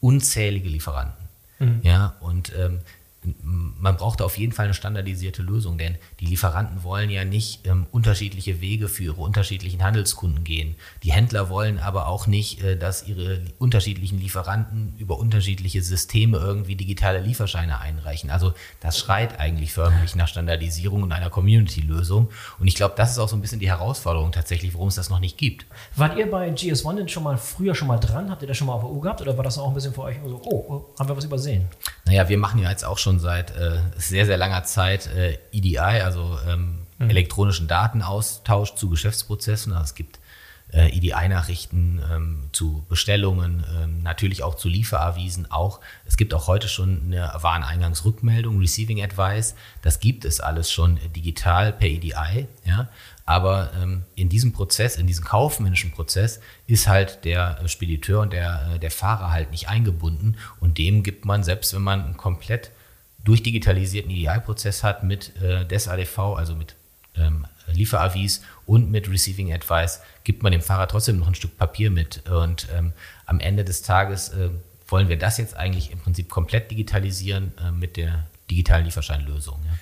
unzählige 0.00 0.68
Lieferanten. 0.68 1.28
Mhm. 1.60 1.80
Ja, 1.82 2.14
und 2.20 2.52
ähm, 2.58 2.80
man 3.22 3.96
braucht 3.96 4.22
auf 4.22 4.38
jeden 4.38 4.52
Fall 4.52 4.66
eine 4.66 4.74
standardisierte 4.74 5.42
Lösung, 5.42 5.76
denn 5.76 5.96
die 6.20 6.26
Lieferanten 6.26 6.82
wollen 6.84 7.10
ja 7.10 7.24
nicht 7.24 7.66
ähm, 7.66 7.86
unterschiedliche 7.92 8.60
Wege 8.60 8.88
für 8.88 9.04
ihre 9.04 9.20
unterschiedlichen 9.20 9.82
Handelskunden 9.82 10.42
gehen. 10.42 10.74
Die 11.02 11.12
Händler 11.12 11.50
wollen 11.50 11.78
aber 11.78 12.06
auch 12.06 12.26
nicht, 12.26 12.62
äh, 12.62 12.76
dass 12.76 13.06
ihre 13.06 13.42
unterschiedlichen 13.58 14.18
Lieferanten 14.18 14.94
über 14.98 15.18
unterschiedliche 15.18 15.82
Systeme 15.82 16.38
irgendwie 16.38 16.76
digitale 16.76 17.20
Lieferscheine 17.20 17.80
einreichen. 17.80 18.30
Also 18.30 18.54
das 18.80 18.98
schreit 18.98 19.38
eigentlich 19.38 19.72
förmlich 19.72 20.14
nach 20.14 20.28
Standardisierung 20.28 21.02
und 21.02 21.12
einer 21.12 21.30
Community-Lösung. 21.30 22.30
Und 22.58 22.68
ich 22.68 22.74
glaube, 22.74 22.94
das 22.96 23.12
ist 23.12 23.18
auch 23.18 23.28
so 23.28 23.36
ein 23.36 23.42
bisschen 23.42 23.60
die 23.60 23.68
Herausforderung 23.68 24.32
tatsächlich, 24.32 24.72
warum 24.72 24.88
es 24.88 24.94
das 24.94 25.10
noch 25.10 25.20
nicht 25.20 25.36
gibt. 25.36 25.66
Wart 25.96 26.16
ihr 26.16 26.30
bei 26.30 26.50
GS1 26.50 26.96
denn 26.96 27.08
schon 27.08 27.24
mal 27.24 27.36
früher 27.36 27.74
schon 27.74 27.88
mal 27.88 27.98
dran? 27.98 28.30
Habt 28.30 28.40
ihr 28.40 28.48
das 28.48 28.56
schon 28.56 28.66
mal 28.66 28.74
auf 28.74 28.82
der 28.82 28.90
U 28.90 29.00
gehabt 29.00 29.20
oder 29.20 29.36
war 29.36 29.44
das 29.44 29.58
auch 29.58 29.68
ein 29.68 29.74
bisschen 29.74 29.92
für 29.92 30.02
euch 30.02 30.16
so, 30.24 30.40
oh, 30.44 30.64
oh 30.68 30.94
haben 30.98 31.08
wir 31.08 31.16
was 31.16 31.24
übersehen? 31.24 31.66
Naja, 32.06 32.28
wir 32.28 32.38
machen 32.38 32.60
ja 32.60 32.70
jetzt 32.70 32.84
auch 32.84 32.98
schon 32.98 33.09
schon 33.10 33.18
seit 33.18 33.56
äh, 33.56 33.78
sehr, 33.96 34.24
sehr 34.24 34.36
langer 34.36 34.62
Zeit 34.62 35.08
äh, 35.08 35.36
EDI, 35.50 35.78
also 35.78 36.38
ähm, 36.48 36.86
mhm. 36.98 37.10
elektronischen 37.10 37.66
Datenaustausch 37.66 38.76
zu 38.76 38.88
Geschäftsprozessen. 38.88 39.72
Also 39.72 39.84
es 39.84 39.94
gibt 39.96 40.20
äh, 40.72 40.96
EDI-Nachrichten 40.96 42.00
ähm, 42.08 42.42
zu 42.52 42.84
Bestellungen, 42.88 43.64
ähm, 43.76 44.02
natürlich 44.04 44.44
auch 44.44 44.54
zu 44.54 44.68
Lieferavisen 44.68 45.50
auch. 45.50 45.80
Es 46.06 46.16
gibt 46.16 46.32
auch 46.34 46.46
heute 46.46 46.68
schon 46.68 47.02
eine 47.06 47.32
Wareneingangsrückmeldung, 47.34 48.60
Receiving 48.60 49.02
Advice. 49.02 49.56
Das 49.82 49.98
gibt 49.98 50.24
es 50.24 50.38
alles 50.38 50.70
schon 50.70 51.00
digital 51.16 51.72
per 51.72 51.88
EDI. 51.88 52.46
Ja? 52.64 52.88
Aber 53.26 53.72
ähm, 53.82 54.04
in 54.14 54.28
diesem 54.28 54.52
Prozess, 54.52 54.96
in 54.96 55.08
diesem 55.08 55.24
kaufmännischen 55.24 55.90
Prozess, 55.90 56.40
ist 56.68 56.86
halt 56.86 57.24
der 57.24 57.66
Spediteur 57.66 58.20
und 58.20 58.32
der, 58.32 58.74
äh, 58.74 58.78
der 58.78 58.92
Fahrer 58.92 59.32
halt 59.32 59.50
nicht 59.50 59.68
eingebunden. 59.68 60.36
Und 60.60 60.78
dem 60.78 61.02
gibt 61.02 61.24
man, 61.24 61.42
selbst 61.42 61.74
wenn 61.74 61.82
man 61.82 62.04
ein 62.04 62.16
komplett 62.16 62.70
durchdigitalisierten 63.24 64.10
Idealprozess 64.10 64.82
hat 64.82 65.02
mit 65.04 65.36
äh, 65.42 65.66
des 65.66 65.88
ADV, 65.88 66.18
also 66.36 66.54
mit 66.54 66.74
ähm, 67.16 67.46
Lieferavis 67.72 68.42
und 68.66 68.90
mit 68.90 69.08
Receiving 69.10 69.52
Advice 69.52 70.00
gibt 70.24 70.42
man 70.42 70.52
dem 70.52 70.62
Fahrer 70.62 70.88
trotzdem 70.88 71.18
noch 71.18 71.28
ein 71.28 71.34
Stück 71.34 71.56
Papier 71.58 71.90
mit. 71.90 72.28
Und 72.28 72.68
ähm, 72.76 72.92
am 73.26 73.40
Ende 73.40 73.64
des 73.64 73.82
Tages 73.82 74.30
äh, 74.30 74.50
wollen 74.88 75.08
wir 75.08 75.18
das 75.18 75.38
jetzt 75.38 75.56
eigentlich 75.56 75.92
im 75.92 75.98
Prinzip 75.98 76.28
komplett 76.28 76.70
digitalisieren 76.70 77.52
äh, 77.58 77.70
mit 77.70 77.96
der 77.96 78.26
digitalen 78.50 78.84
Lieferscheinlösung. 78.84 79.58
Ja. 79.64 79.72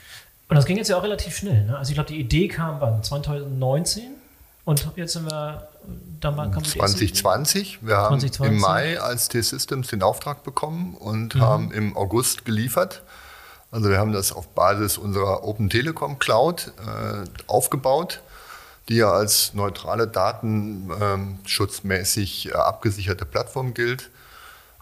Und 0.49 0.57
das 0.57 0.65
ging 0.65 0.77
jetzt 0.77 0.89
ja 0.89 0.97
auch 0.97 1.03
relativ 1.03 1.37
schnell. 1.37 1.65
Ne? 1.65 1.77
Also 1.77 1.91
ich 1.91 1.95
glaube, 1.95 2.09
die 2.09 2.19
Idee 2.19 2.49
kam 2.49 2.81
wann? 2.81 3.03
2019? 3.03 4.15
Und 4.65 4.87
jetzt 4.97 5.15
sind 5.15 5.31
wir 5.31 5.69
dann 6.21 6.37
kam 6.51 6.65
2020. 6.65 7.79
Wir 7.83 7.97
haben 7.97 8.21
2020. 8.21 8.55
im 8.55 8.61
Mai 8.61 9.01
als 9.01 9.29
T-Systems 9.29 9.89
den 9.89 10.03
Auftrag 10.03 10.43
bekommen 10.45 10.95
und 10.95 11.35
mhm. 11.35 11.41
haben 11.41 11.73
im 11.73 11.97
August 11.97 12.45
geliefert. 12.45 13.03
Also 13.71 13.91
wir 13.91 13.99
haben 13.99 14.13
das 14.13 14.33
auf 14.33 14.49
Basis 14.49 14.97
unserer 14.97 15.45
Open 15.45 15.69
Telekom 15.69 16.19
Cloud 16.19 16.73
äh, 16.79 17.25
aufgebaut, 17.47 18.23
die 18.89 18.97
ja 18.97 19.13
als 19.13 19.53
neutrale 19.53 20.09
datenschutzmäßig 20.09 22.49
äh, 22.49 22.53
abgesicherte 22.53 23.27
Plattform 23.27 23.75
gilt 23.75 24.09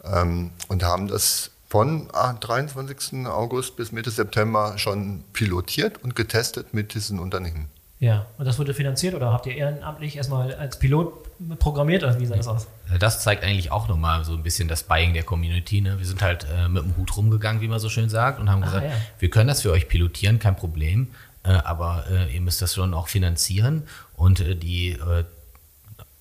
ähm, 0.04 0.52
und 0.68 0.84
haben 0.84 1.08
das 1.08 1.50
von 1.68 2.08
ah, 2.12 2.34
23. 2.34 3.26
August 3.26 3.74
bis 3.76 3.90
Mitte 3.90 4.10
September 4.10 4.78
schon 4.78 5.24
pilotiert 5.32 6.04
und 6.04 6.14
getestet 6.14 6.72
mit 6.72 6.94
diesen 6.94 7.18
Unternehmen. 7.18 7.68
Ja, 8.06 8.24
und 8.38 8.44
das 8.44 8.56
wurde 8.60 8.72
finanziert 8.72 9.16
oder 9.16 9.32
habt 9.32 9.46
ihr 9.46 9.56
ehrenamtlich 9.56 10.16
erstmal 10.16 10.54
als 10.54 10.78
Pilot 10.78 11.12
programmiert 11.58 12.04
oder 12.04 12.20
wie 12.20 12.26
sah 12.26 12.36
das 12.36 12.46
aus? 12.46 12.68
Das 13.00 13.20
zeigt 13.20 13.42
eigentlich 13.42 13.72
auch 13.72 13.88
nochmal 13.88 14.24
so 14.24 14.34
ein 14.34 14.44
bisschen 14.44 14.68
das 14.68 14.84
Buying 14.84 15.12
der 15.12 15.24
Community. 15.24 15.80
Ne? 15.80 15.98
Wir 15.98 16.06
sind 16.06 16.22
halt 16.22 16.46
äh, 16.48 16.68
mit 16.68 16.84
dem 16.84 16.96
Hut 16.96 17.16
rumgegangen, 17.16 17.60
wie 17.60 17.66
man 17.66 17.80
so 17.80 17.88
schön 17.88 18.08
sagt, 18.08 18.38
und 18.38 18.48
haben 18.48 18.62
Aha, 18.62 18.70
gesagt, 18.70 18.86
ja. 18.86 18.96
wir 19.18 19.28
können 19.28 19.48
das 19.48 19.62
für 19.62 19.72
euch 19.72 19.88
pilotieren, 19.88 20.38
kein 20.38 20.54
Problem, 20.54 21.08
äh, 21.42 21.48
aber 21.48 22.04
äh, 22.08 22.32
ihr 22.32 22.40
müsst 22.40 22.62
das 22.62 22.74
schon 22.74 22.94
auch 22.94 23.08
finanzieren. 23.08 23.88
Und 24.14 24.38
äh, 24.38 24.54
die 24.54 24.96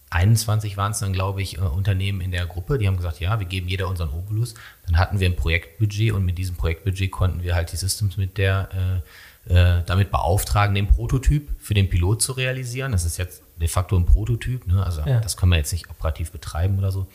21 0.10 0.74
äh, 0.74 0.78
waren 0.78 0.92
es 0.92 1.00
dann, 1.00 1.14
glaube 1.14 1.44
ich, 1.44 1.60
äh, 1.60 1.62
Unternehmen 1.62 2.20
in 2.20 2.32
der 2.32 2.48
Gruppe, 2.48 2.80
die 2.80 2.88
haben 2.88 2.98
gesagt, 2.98 3.20
ja, 3.20 3.40
wir 3.40 3.46
geben 3.46 3.68
jeder 3.68 3.88
unseren 3.90 4.10
Obolus. 4.10 4.56
Dann 4.88 4.98
hatten 4.98 5.20
wir 5.20 5.30
ein 5.30 5.36
Projektbudget 5.36 6.14
und 6.14 6.26
mit 6.26 6.40
diesem 6.40 6.56
Projektbudget 6.56 7.12
konnten 7.12 7.44
wir 7.44 7.54
halt 7.54 7.72
die 7.72 7.78
Systems 7.78 8.18
mit 8.18 8.40
der 8.40 8.70
äh, 8.74 9.02
damit 9.48 10.10
beauftragen, 10.10 10.74
den 10.74 10.88
Prototyp 10.88 11.50
für 11.60 11.76
den 11.76 11.88
Pilot 11.88 12.22
zu 12.22 12.32
realisieren. 12.32 12.92
Das 12.92 13.06
ist 13.06 13.18
jetzt 13.18 13.44
de 13.60 13.68
facto 13.68 13.96
ein 13.96 14.06
Prototyp, 14.06 14.68
ne? 14.68 14.84
also 14.84 15.02
ja. 15.06 15.20
das 15.20 15.38
können 15.38 15.52
wir 15.52 15.58
jetzt 15.58 15.72
nicht 15.72 15.90
operativ 15.90 16.32
betreiben 16.32 16.78
oder 16.80 16.92
so. 16.92 17.08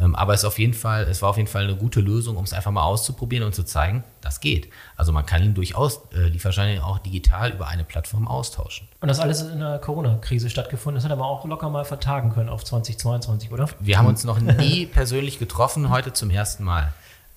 Ähm, 0.00 0.14
aber 0.14 0.34
es, 0.34 0.44
auf 0.44 0.58
jeden 0.58 0.74
Fall, 0.74 1.04
es 1.04 1.20
war 1.20 1.30
auf 1.30 1.36
jeden 1.36 1.48
Fall 1.48 1.64
eine 1.64 1.76
gute 1.76 2.00
Lösung, 2.00 2.36
um 2.36 2.44
es 2.44 2.52
einfach 2.52 2.70
mal 2.70 2.82
auszuprobieren 2.82 3.44
und 3.44 3.54
zu 3.54 3.64
zeigen, 3.64 4.04
das 4.20 4.40
geht. 4.40 4.68
Also 4.96 5.12
man 5.12 5.26
kann 5.26 5.42
ihn 5.42 5.54
durchaus 5.54 6.00
äh, 6.14 6.28
Lieferscheine 6.28 6.84
auch 6.84 6.98
digital 6.98 7.50
über 7.50 7.68
eine 7.68 7.84
Plattform 7.84 8.26
austauschen. 8.26 8.88
Und 9.00 9.08
das 9.08 9.20
alles 9.20 9.42
in 9.42 9.60
der 9.60 9.78
Corona-Krise 9.78 10.48
stattgefunden. 10.48 10.96
Das 10.96 11.04
hätte 11.04 11.16
man 11.16 11.26
auch 11.26 11.44
locker 11.44 11.68
mal 11.68 11.84
vertagen 11.84 12.30
können 12.32 12.48
auf 12.48 12.64
2022, 12.64 13.52
oder? 13.52 13.68
Wir 13.78 13.98
haben 13.98 14.06
uns 14.06 14.24
noch 14.24 14.40
nie 14.40 14.86
persönlich 14.86 15.38
getroffen, 15.38 15.90
heute 15.90 16.12
zum 16.12 16.30
ersten 16.30 16.64
Mal. 16.64 16.92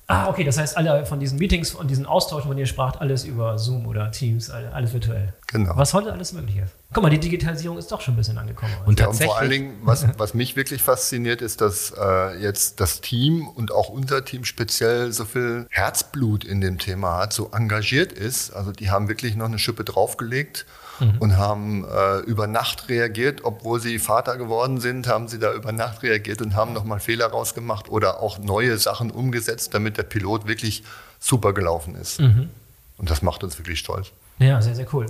Ah, 0.08 0.28
okay, 0.28 0.44
das 0.44 0.58
heißt, 0.58 0.76
alle 0.76 1.06
von 1.06 1.20
diesen 1.20 1.40
Meetings 1.40 1.74
und 1.74 1.90
diesen 1.90 2.06
Austauschen, 2.06 2.50
von 2.50 2.52
denen 2.52 2.66
ihr 2.66 2.66
spracht, 2.66 3.00
alles 3.00 3.24
über 3.24 3.58
Zoom 3.58 3.88
oder 3.88 4.12
Teams, 4.12 4.50
alles 4.50 4.92
virtuell. 4.92 5.34
Genau. 5.48 5.72
Was 5.76 5.94
heute 5.94 6.12
alles 6.12 6.34
möglich 6.34 6.58
ist. 6.58 6.74
Guck 6.92 7.04
mal, 7.04 7.10
die 7.10 7.20
Digitalisierung 7.20 7.78
ist 7.78 7.92
doch 7.92 8.02
schon 8.02 8.16
ein 8.16 8.18
bisschen 8.18 8.38
angekommen. 8.38 8.74
Und, 8.86 9.00
ja, 9.00 9.08
und 9.08 9.16
vor 9.16 9.38
allen 9.38 9.50
Dingen, 9.50 9.78
was, 9.84 10.06
was 10.18 10.34
mich 10.34 10.56
wirklich 10.56 10.82
fasziniert, 10.82 11.42
ist, 11.42 11.62
dass 11.62 11.94
äh, 11.98 12.38
jetzt 12.42 12.82
das 12.82 13.02
Team 13.02 13.48
und 13.48 13.72
auch 13.72 13.90
unser 13.90 14.26
Team 14.26 14.44
speziell 14.44 15.12
so 15.14 15.26
viel 15.26 15.68
Herzblut 15.70 16.44
in 16.44 16.60
dem 16.60 16.80
Thema 16.80 17.20
hat, 17.20 17.34
so 17.34 17.52
engagiert 17.52 18.12
ist. 18.12 18.52
Also 18.52 18.72
die 18.72 18.92
haben 18.92 19.08
wirklich 19.08 19.36
noch 19.36 19.46
eine 19.46 19.60
Schippe 19.60 19.84
draufgelegt 19.84 20.66
mhm. 21.00 21.18
und 21.20 21.38
haben 21.38 21.86
äh, 21.86 22.20
über 22.20 22.48
Nacht 22.48 22.90
reagiert, 22.90 23.42
obwohl 23.44 23.80
sie 23.80 24.00
Vater 24.00 24.38
geworden 24.38 24.80
sind, 24.80 25.08
haben 25.08 25.28
sie 25.28 25.40
da 25.40 25.54
über 25.54 25.72
Nacht 25.72 26.04
reagiert 26.04 26.42
und 26.42 26.56
haben 26.56 26.74
nochmal 26.74 27.00
Fehler 27.00 27.28
rausgemacht 27.28 27.90
oder 27.90 28.22
auch 28.22 28.40
neue 28.40 28.78
Sachen 28.78 29.12
umgesetzt, 29.12 29.74
damit 29.74 29.98
der 29.98 30.04
Pilot 30.04 30.48
wirklich 30.48 30.84
super 31.20 31.54
gelaufen 31.54 31.96
ist. 31.96 32.20
Mhm. 32.20 32.50
Und 32.98 33.10
das 33.10 33.22
macht 33.22 33.44
uns 33.44 33.58
wirklich 33.58 33.80
stolz. 33.80 34.12
Ja, 34.40 34.62
sehr, 34.62 34.76
sehr 34.76 34.88
cool. 34.94 35.08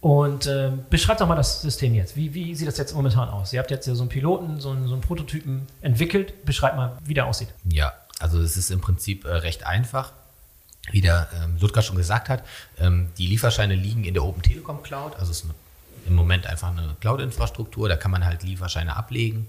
Und 0.00 0.46
äh, 0.46 0.70
beschreibt 0.90 1.22
doch 1.22 1.26
mal 1.26 1.34
das 1.34 1.62
System 1.62 1.94
jetzt. 1.94 2.14
Wie, 2.14 2.34
wie, 2.34 2.54
sieht 2.54 2.68
das 2.68 2.76
jetzt 2.76 2.94
momentan 2.94 3.30
aus? 3.30 3.54
Ihr 3.54 3.58
habt 3.58 3.70
jetzt 3.70 3.86
so 3.86 3.98
einen 4.02 4.10
Piloten, 4.10 4.60
so 4.60 4.70
einen, 4.70 4.86
so 4.86 4.92
einen 4.92 5.00
Prototypen 5.00 5.66
entwickelt. 5.80 6.44
Beschreibt 6.44 6.76
mal, 6.76 6.98
wie 7.04 7.14
der 7.14 7.24
aussieht. 7.24 7.48
Ja, 7.70 7.94
also 8.18 8.38
es 8.40 8.58
ist 8.58 8.70
im 8.70 8.82
Prinzip 8.82 9.24
äh, 9.24 9.28
recht 9.28 9.66
einfach 9.66 10.12
wie 10.90 11.00
der 11.00 11.28
ähm, 11.42 11.56
Ludger 11.60 11.82
schon 11.82 11.96
gesagt 11.96 12.28
hat, 12.28 12.44
ähm, 12.78 13.08
die 13.18 13.26
Lieferscheine 13.26 13.74
liegen 13.74 14.04
in 14.04 14.14
der 14.14 14.24
Open 14.24 14.42
Telekom 14.42 14.82
Cloud. 14.82 15.14
Also 15.16 15.30
es 15.30 15.42
ist 15.42 15.50
im 16.06 16.14
Moment 16.14 16.46
einfach 16.46 16.70
eine 16.70 16.96
Cloud-Infrastruktur. 17.00 17.88
Da 17.88 17.96
kann 17.96 18.10
man 18.10 18.24
halt 18.24 18.42
Lieferscheine 18.42 18.96
ablegen 18.96 19.46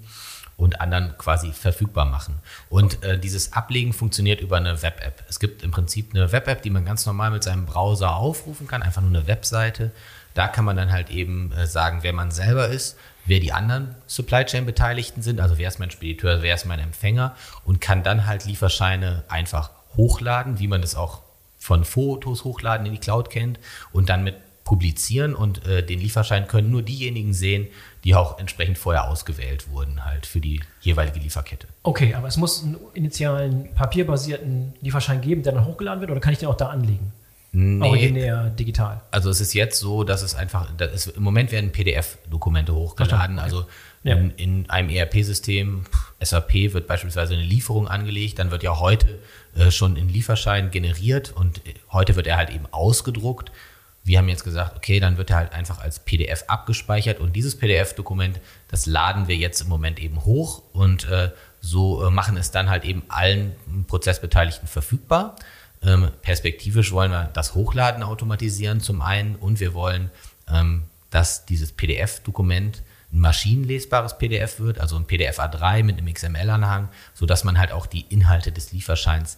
und 0.57 0.79
anderen 0.79 1.17
quasi 1.17 1.51
verfügbar 1.51 2.05
machen. 2.05 2.35
Und 2.69 3.03
äh, 3.03 3.19
dieses 3.19 3.53
Ablegen 3.53 3.91
funktioniert 3.93 4.39
über 4.41 4.57
eine 4.57 4.81
Web-App. 4.81 5.23
Es 5.27 5.39
gibt 5.39 5.63
im 5.63 5.71
Prinzip 5.71 6.11
eine 6.13 6.31
Web-App, 6.31 6.61
die 6.61 6.69
man 6.69 6.85
ganz 6.85 7.05
normal 7.05 7.31
mit 7.31 7.43
seinem 7.43 7.65
Browser 7.65 8.15
aufrufen 8.15 8.67
kann, 8.67 8.81
einfach 8.81 9.01
nur 9.01 9.11
eine 9.11 9.27
Webseite. 9.27 9.91
Da 10.33 10.47
kann 10.47 10.65
man 10.65 10.77
dann 10.77 10.91
halt 10.91 11.09
eben 11.09 11.51
äh, 11.51 11.67
sagen, 11.67 11.99
wer 12.01 12.13
man 12.13 12.31
selber 12.31 12.69
ist, 12.69 12.97
wer 13.25 13.39
die 13.39 13.51
anderen 13.51 13.95
Supply 14.07 14.45
Chain 14.45 14.65
Beteiligten 14.65 15.21
sind, 15.21 15.41
also 15.41 15.57
wer 15.57 15.67
ist 15.67 15.79
mein 15.79 15.91
Spediteur, 15.91 16.41
wer 16.41 16.55
ist 16.55 16.65
mein 16.65 16.79
Empfänger 16.79 17.35
und 17.65 17.81
kann 17.81 18.03
dann 18.03 18.25
halt 18.25 18.45
Lieferscheine 18.45 19.23
einfach 19.27 19.71
hochladen, 19.97 20.59
wie 20.59 20.67
man 20.67 20.81
das 20.81 20.95
auch 20.95 21.21
von 21.65 21.83
Fotos 21.83 22.43
hochladen 22.43 22.85
in 22.85 22.93
die 22.93 22.99
Cloud 22.99 23.31
kennt 23.31 23.59
und 23.91 24.09
dann 24.09 24.23
mit 24.23 24.35
publizieren 24.63 25.35
und 25.35 25.65
äh, 25.67 25.85
den 25.85 25.99
Lieferschein 25.99 26.47
können 26.47 26.71
nur 26.71 26.81
diejenigen 26.81 27.33
sehen, 27.33 27.67
die 28.03 28.15
auch 28.15 28.39
entsprechend 28.39 28.77
vorher 28.77 29.09
ausgewählt 29.09 29.69
wurden, 29.69 30.05
halt 30.05 30.25
für 30.25 30.39
die 30.39 30.59
jeweilige 30.81 31.19
Lieferkette. 31.19 31.67
Okay, 31.83 32.13
aber 32.15 32.27
es 32.27 32.37
muss 32.37 32.63
einen 32.63 32.77
initialen 32.93 33.73
papierbasierten 33.73 34.73
Lieferschein 34.81 35.21
geben, 35.21 35.43
der 35.43 35.53
dann 35.53 35.65
hochgeladen 35.65 36.01
wird, 36.01 36.11
oder 36.11 36.19
kann 36.19 36.33
ich 36.33 36.39
den 36.39 36.49
auch 36.49 36.57
da 36.57 36.69
anlegen? 36.69 37.11
Nee. 37.51 37.85
Originär 37.85 38.49
digital. 38.49 39.01
Also 39.11 39.29
es 39.29 39.39
ist 39.39 39.53
jetzt 39.53 39.79
so, 39.79 40.03
dass 40.03 40.23
es 40.23 40.35
einfach, 40.35 40.67
das 40.77 41.07
ist, 41.07 41.17
im 41.17 41.23
Moment 41.23 41.51
werden 41.51 41.71
PDF-Dokumente 41.71 42.75
hochgeladen. 42.75 43.39
Also 43.39 43.65
ja. 44.03 44.15
in, 44.15 44.31
in, 44.31 44.69
einem 44.69 44.89
ERP-System, 44.89 45.85
SAP 46.21 46.73
wird 46.73 46.87
beispielsweise 46.87 47.33
eine 47.33 47.43
Lieferung 47.43 47.87
angelegt, 47.87 48.39
dann 48.39 48.51
wird 48.51 48.63
ja 48.63 48.79
heute 48.79 49.19
äh, 49.55 49.71
schon 49.71 49.95
in 49.97 50.09
Lieferschein 50.09 50.71
generiert 50.71 51.31
und 51.31 51.61
heute 51.91 52.15
wird 52.15 52.27
er 52.27 52.37
halt 52.37 52.49
eben 52.49 52.65
ausgedruckt. 52.71 53.51
Wir 54.03 54.19
haben 54.19 54.29
jetzt 54.29 54.43
gesagt, 54.43 54.77
okay, 54.77 54.99
dann 54.99 55.17
wird 55.17 55.31
er 55.31 55.37
halt 55.37 55.53
einfach 55.53 55.79
als 55.79 55.99
PDF 55.99 56.45
abgespeichert 56.47 57.19
und 57.19 57.35
dieses 57.35 57.57
PDF-Dokument, 57.57 58.39
das 58.69 58.85
laden 58.85 59.27
wir 59.27 59.35
jetzt 59.35 59.61
im 59.61 59.67
Moment 59.67 59.99
eben 59.99 60.23
hoch 60.25 60.61
und 60.73 61.09
äh, 61.09 61.31
so 61.59 62.05
äh, 62.05 62.11
machen 62.11 62.37
es 62.37 62.51
dann 62.51 62.69
halt 62.69 62.85
eben 62.85 63.03
allen 63.07 63.55
Prozessbeteiligten 63.87 64.67
verfügbar. 64.67 65.35
Ähm, 65.81 66.09
perspektivisch 66.21 66.91
wollen 66.91 67.11
wir 67.11 67.29
das 67.33 67.55
Hochladen 67.55 68.03
automatisieren 68.03 68.79
zum 68.79 69.01
einen 69.01 69.35
und 69.35 69.59
wir 69.59 69.73
wollen, 69.73 70.11
ähm, 70.47 70.83
dass 71.09 71.45
dieses 71.45 71.71
PDF-Dokument 71.71 72.83
ein 73.15 73.19
maschinenlesbares 73.19 74.17
PDF 74.17 74.59
wird, 74.59 74.79
also 74.79 74.97
ein 74.97 75.05
PDF 75.05 75.39
A3 75.39 75.83
mit 75.83 75.97
einem 75.97 76.13
XML-Anhang, 76.13 76.89
sodass 77.13 77.43
man 77.43 77.57
halt 77.57 77.71
auch 77.71 77.85
die 77.85 78.01
Inhalte 78.01 78.51
des 78.51 78.73
Lieferscheins 78.73 79.37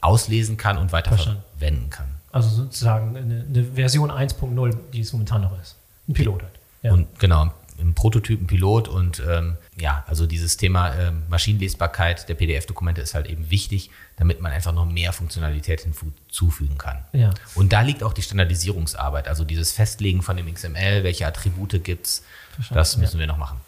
auslesen 0.00 0.56
kann 0.56 0.78
und 0.78 0.92
weiter 0.92 1.16
verwenden 1.16 1.90
kann. 1.90 2.08
Also 2.32 2.48
sozusagen 2.48 3.16
eine, 3.16 3.44
eine 3.48 3.64
Version 3.64 4.10
1.0, 4.10 4.76
die 4.92 5.00
es 5.00 5.12
momentan 5.12 5.42
noch 5.42 5.60
ist. 5.60 5.76
Ein 6.08 6.14
Pilot 6.14 6.42
halt. 6.42 6.52
Ja. 6.82 6.92
Und 6.92 7.18
genau, 7.18 7.52
im 7.78 7.94
Prototypen 7.94 8.46
Pilot 8.46 8.88
und 8.88 9.22
ähm, 9.26 9.56
ja, 9.78 10.04
also 10.06 10.26
dieses 10.26 10.56
Thema 10.56 10.94
ähm, 10.94 11.22
Maschinenlesbarkeit 11.28 12.28
der 12.28 12.34
PDF-Dokumente 12.34 13.00
ist 13.00 13.14
halt 13.14 13.28
eben 13.28 13.50
wichtig, 13.50 13.90
damit 14.16 14.40
man 14.40 14.52
einfach 14.52 14.72
noch 14.72 14.84
mehr 14.84 15.12
Funktionalität 15.12 15.82
hinzufügen 15.82 16.76
kann. 16.76 17.04
Ja. 17.12 17.30
Und 17.54 17.72
da 17.72 17.82
liegt 17.82 18.02
auch 18.02 18.12
die 18.12 18.22
Standardisierungsarbeit, 18.22 19.28
also 19.28 19.44
dieses 19.44 19.72
Festlegen 19.72 20.22
von 20.22 20.36
dem 20.36 20.52
XML, 20.52 21.04
welche 21.04 21.26
Attribute 21.26 21.82
gibt 21.84 22.06
es, 22.06 22.24
das 22.70 22.96
müssen 22.96 23.16
ja. 23.16 23.20
wir 23.20 23.26
noch 23.28 23.38
machen. 23.38 23.60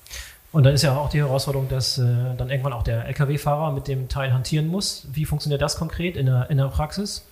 Und 0.52 0.64
dann 0.64 0.74
ist 0.74 0.82
ja 0.82 0.96
auch 0.96 1.10
die 1.10 1.18
Herausforderung, 1.18 1.68
dass 1.68 1.98
äh, 1.98 2.02
dann 2.36 2.50
irgendwann 2.50 2.72
auch 2.72 2.82
der 2.82 3.06
Lkw-Fahrer 3.06 3.70
mit 3.72 3.86
dem 3.86 4.08
Teil 4.08 4.32
hantieren 4.32 4.66
muss. 4.66 5.06
Wie 5.12 5.24
funktioniert 5.24 5.62
das 5.62 5.76
konkret 5.76 6.16
in 6.16 6.26
der, 6.26 6.50
in 6.50 6.58
der 6.58 6.66
Praxis? 6.66 7.24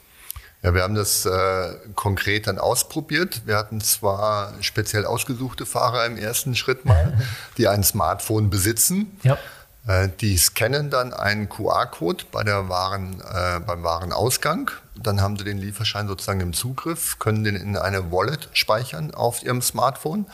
Ja, 0.62 0.74
wir 0.74 0.82
haben 0.82 0.96
das 0.96 1.24
äh, 1.24 1.76
konkret 1.94 2.48
dann 2.48 2.58
ausprobiert. 2.58 3.42
Wir 3.46 3.56
hatten 3.56 3.80
zwar 3.80 4.52
speziell 4.60 5.06
ausgesuchte 5.06 5.66
Fahrer 5.66 6.04
im 6.06 6.16
ersten 6.16 6.56
Schritt 6.56 6.84
mal, 6.84 7.16
die 7.58 7.68
ein 7.68 7.84
Smartphone 7.84 8.50
besitzen. 8.50 9.18
Ja. 9.22 9.38
Äh, 9.86 10.08
die 10.20 10.36
scannen 10.36 10.90
dann 10.90 11.14
einen 11.14 11.48
QR-Code 11.48 12.24
bei 12.32 12.42
der 12.42 12.68
Waren, 12.68 13.20
äh, 13.20 13.60
beim 13.60 13.84
Warenausgang. 13.84 14.70
Dann 14.96 15.20
haben 15.20 15.38
sie 15.38 15.44
den 15.44 15.58
Lieferschein 15.58 16.08
sozusagen 16.08 16.40
im 16.40 16.52
Zugriff, 16.52 17.20
können 17.20 17.44
den 17.44 17.54
in 17.54 17.76
eine 17.76 18.10
Wallet 18.10 18.48
speichern 18.52 19.14
auf 19.14 19.44
ihrem 19.44 19.62
Smartphone. 19.62 20.26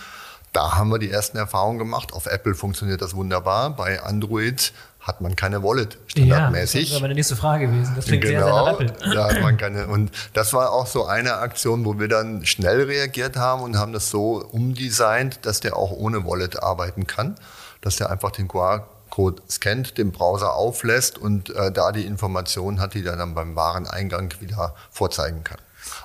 Da 0.54 0.76
haben 0.76 0.88
wir 0.88 0.98
die 0.98 1.10
ersten 1.10 1.36
Erfahrungen 1.36 1.78
gemacht. 1.78 2.12
Auf 2.12 2.26
Apple 2.26 2.54
funktioniert 2.54 3.02
das 3.02 3.14
wunderbar. 3.14 3.70
Bei 3.70 4.00
Android 4.02 4.72
hat 5.04 5.20
man 5.20 5.36
keine 5.36 5.62
Wallet 5.62 5.98
standardmäßig. 6.06 6.80
Ja, 6.80 6.84
das 6.84 6.90
wäre 6.92 7.00
meine 7.02 7.14
nächste 7.14 7.36
Frage 7.36 7.66
gewesen. 7.66 7.92
Das 7.94 8.06
klingt 8.06 8.24
genau, 8.24 8.64
sehr, 8.64 8.64
sehr 8.64 8.88
Apple. 8.88 9.14
Da 9.14 9.28
hat 9.28 9.42
man 9.42 9.58
keine. 9.58 9.86
Und 9.94 10.10
das 10.32 10.54
war 10.54 10.72
auch 10.72 10.86
so 10.86 11.04
eine 11.04 11.36
Aktion, 11.36 11.84
wo 11.84 11.98
wir 11.98 12.08
dann 12.08 12.46
schnell 12.46 12.84
reagiert 12.84 13.36
haben 13.36 13.62
und 13.62 13.76
haben 13.76 13.92
das 13.92 14.08
so 14.08 14.42
umdesignt, 14.50 15.40
dass 15.42 15.60
der 15.60 15.76
auch 15.76 15.92
ohne 15.92 16.24
Wallet 16.24 16.62
arbeiten 16.62 17.06
kann, 17.06 17.34
dass 17.82 17.96
der 17.96 18.10
einfach 18.10 18.30
den 18.30 18.48
QR-Code 18.48 19.42
scannt, 19.50 19.98
den 19.98 20.10
Browser 20.10 20.54
auflässt 20.54 21.18
und 21.18 21.54
äh, 21.54 21.70
da 21.70 21.92
die 21.92 22.06
Informationen 22.06 22.80
hat, 22.80 22.94
die 22.94 23.04
er 23.04 23.16
dann 23.16 23.34
beim 23.34 23.56
Wareneingang 23.56 24.32
wieder 24.40 24.74
vorzeigen 24.90 25.44
kann. 25.44 25.58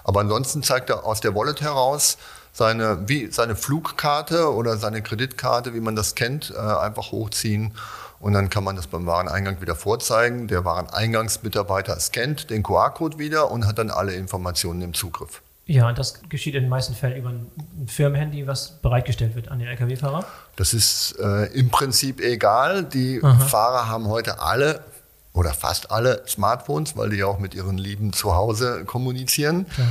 Aber 0.04 0.20
ansonsten 0.20 0.62
zeigt 0.62 0.90
er 0.90 1.06
aus 1.06 1.22
der 1.22 1.36
Wallet 1.36 1.62
heraus, 1.62 2.18
seine, 2.52 3.08
wie 3.08 3.32
seine 3.32 3.56
Flugkarte 3.56 4.54
oder 4.54 4.76
seine 4.78 5.02
Kreditkarte, 5.02 5.74
wie 5.74 5.80
man 5.80 5.96
das 5.96 6.16
kennt, 6.16 6.52
äh, 6.52 6.60
einfach 6.60 7.14
hochziehen 7.14 7.74
und 8.20 8.34
dann 8.34 8.50
kann 8.50 8.64
man 8.64 8.76
das 8.76 8.88
beim 8.88 9.06
Wareneingang 9.06 9.62
wieder 9.62 9.76
vorzeigen. 9.76 10.48
Der 10.48 10.66
Wareneingangsmitarbeiter 10.66 12.00
scannt 12.00 12.50
den 12.50 12.64
QR-Code 12.64 13.18
wieder 13.18 13.52
und 13.52 13.66
hat 13.66 13.78
dann 13.78 13.90
alle 13.90 14.14
Informationen 14.14 14.82
im 14.82 14.94
Zugriff. 14.94 15.42
Ja, 15.66 15.88
und 15.88 16.00
das 16.00 16.20
geschieht 16.30 16.56
in 16.56 16.64
den 16.64 16.70
meisten 16.70 16.96
Fällen 16.96 17.18
über 17.18 17.30
ein 17.30 17.48
Firmenhandy, 17.88 18.48
was 18.48 18.72
bereitgestellt 18.82 19.36
wird 19.36 19.50
an 19.50 19.60
den 19.60 19.68
Lkw-Fahrer? 19.68 20.26
Das 20.56 20.74
ist 20.74 21.16
äh, 21.20 21.46
im 21.54 21.70
Prinzip 21.70 22.20
egal. 22.22 22.84
Die 22.84 23.22
Aha. 23.24 23.38
Fahrer 23.46 23.88
haben 23.88 24.08
heute 24.08 24.42
alle 24.42 24.84
oder 25.32 25.54
fast 25.54 25.92
alle 25.92 26.24
Smartphones, 26.28 26.98
weil 26.98 27.12
die 27.12 27.18
ja 27.18 27.28
auch 27.28 27.38
mit 27.38 27.54
ihren 27.54 27.78
Lieben 27.78 28.14
zu 28.14 28.34
Hause 28.34 28.84
kommunizieren. 28.86 29.68
Klar. 29.70 29.88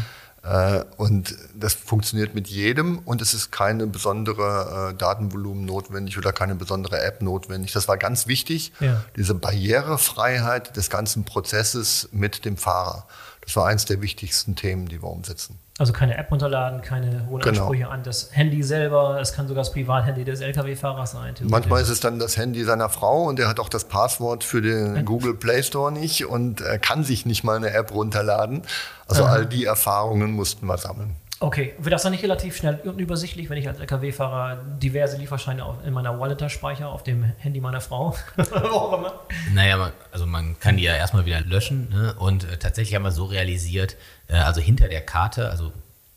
Äh, 0.48 0.84
und 0.96 1.36
das 1.54 1.74
funktioniert 1.74 2.34
mit 2.34 2.48
jedem 2.48 2.98
und 3.00 3.20
es 3.20 3.34
ist 3.34 3.50
keine 3.50 3.86
besondere 3.86 4.92
äh, 4.92 4.94
Datenvolumen 4.96 5.66
notwendig 5.66 6.16
oder 6.16 6.32
keine 6.32 6.54
besondere 6.54 7.02
App 7.02 7.20
notwendig. 7.20 7.72
Das 7.72 7.86
war 7.86 7.98
ganz 7.98 8.26
wichtig, 8.26 8.72
ja. 8.80 9.04
diese 9.16 9.34
Barrierefreiheit 9.34 10.76
des 10.76 10.88
ganzen 10.88 11.24
Prozesses 11.24 12.08
mit 12.12 12.46
dem 12.46 12.56
Fahrer. 12.56 13.06
Das 13.48 13.56
war 13.56 13.64
eines 13.64 13.86
der 13.86 14.02
wichtigsten 14.02 14.56
Themen, 14.56 14.88
die 14.88 15.00
wir 15.00 15.08
umsetzen. 15.08 15.58
Also 15.78 15.94
keine 15.94 16.18
App 16.18 16.30
runterladen, 16.30 16.82
keine 16.82 17.26
hohen 17.30 17.40
genau. 17.40 17.62
Ansprüche 17.62 17.88
an 17.88 18.02
das 18.02 18.28
Handy 18.36 18.62
selber. 18.62 19.18
Es 19.22 19.32
kann 19.32 19.48
sogar 19.48 19.62
das 19.62 19.72
Privathandy 19.72 20.22
des 20.22 20.42
Lkw-Fahrers 20.42 21.12
sein. 21.12 21.34
Manchmal 21.44 21.80
ist 21.80 21.88
es 21.88 22.00
dann 22.00 22.18
das 22.18 22.36
Handy 22.36 22.62
seiner 22.64 22.90
Frau 22.90 23.24
und 23.24 23.38
der 23.38 23.48
hat 23.48 23.58
auch 23.58 23.70
das 23.70 23.84
Passwort 23.84 24.44
für 24.44 24.60
den 24.60 25.02
Google 25.06 25.32
Play 25.32 25.62
Store 25.62 25.90
nicht 25.90 26.26
und 26.26 26.60
er 26.60 26.78
kann 26.78 27.04
sich 27.04 27.24
nicht 27.24 27.42
mal 27.42 27.56
eine 27.56 27.70
App 27.70 27.94
runterladen. 27.94 28.64
Also 29.06 29.24
Aha. 29.24 29.32
all 29.32 29.46
die 29.46 29.64
Erfahrungen 29.64 30.32
mussten 30.32 30.66
wir 30.66 30.76
sammeln. 30.76 31.16
Okay, 31.40 31.74
wird 31.78 31.92
das 31.92 32.02
dann 32.02 32.10
nicht 32.10 32.24
relativ 32.24 32.56
schnell 32.56 32.80
und 32.84 32.98
übersichtlich, 32.98 33.48
wenn 33.48 33.58
ich 33.58 33.68
als 33.68 33.78
LKW-Fahrer 33.78 34.56
diverse 34.82 35.16
Lieferscheine 35.18 35.64
in 35.86 35.92
meiner 35.92 36.18
Wallet 36.18 36.50
speichere, 36.50 36.88
auf 36.88 37.04
dem 37.04 37.22
Handy 37.22 37.60
meiner 37.60 37.80
Frau? 37.80 38.16
naja, 39.54 39.92
also 40.10 40.26
man 40.26 40.58
kann 40.58 40.76
die 40.76 40.82
ja 40.82 40.96
erstmal 40.96 41.26
wieder 41.26 41.40
löschen 41.42 41.90
ne? 41.90 42.14
und 42.14 42.42
äh, 42.44 42.56
tatsächlich 42.56 42.96
haben 42.96 43.04
wir 43.04 43.12
so 43.12 43.26
realisiert, 43.26 43.96
äh, 44.26 44.34
also 44.34 44.60
hinter 44.60 44.88
der 44.88 45.00
Karte, 45.00 45.48
also 45.48 45.72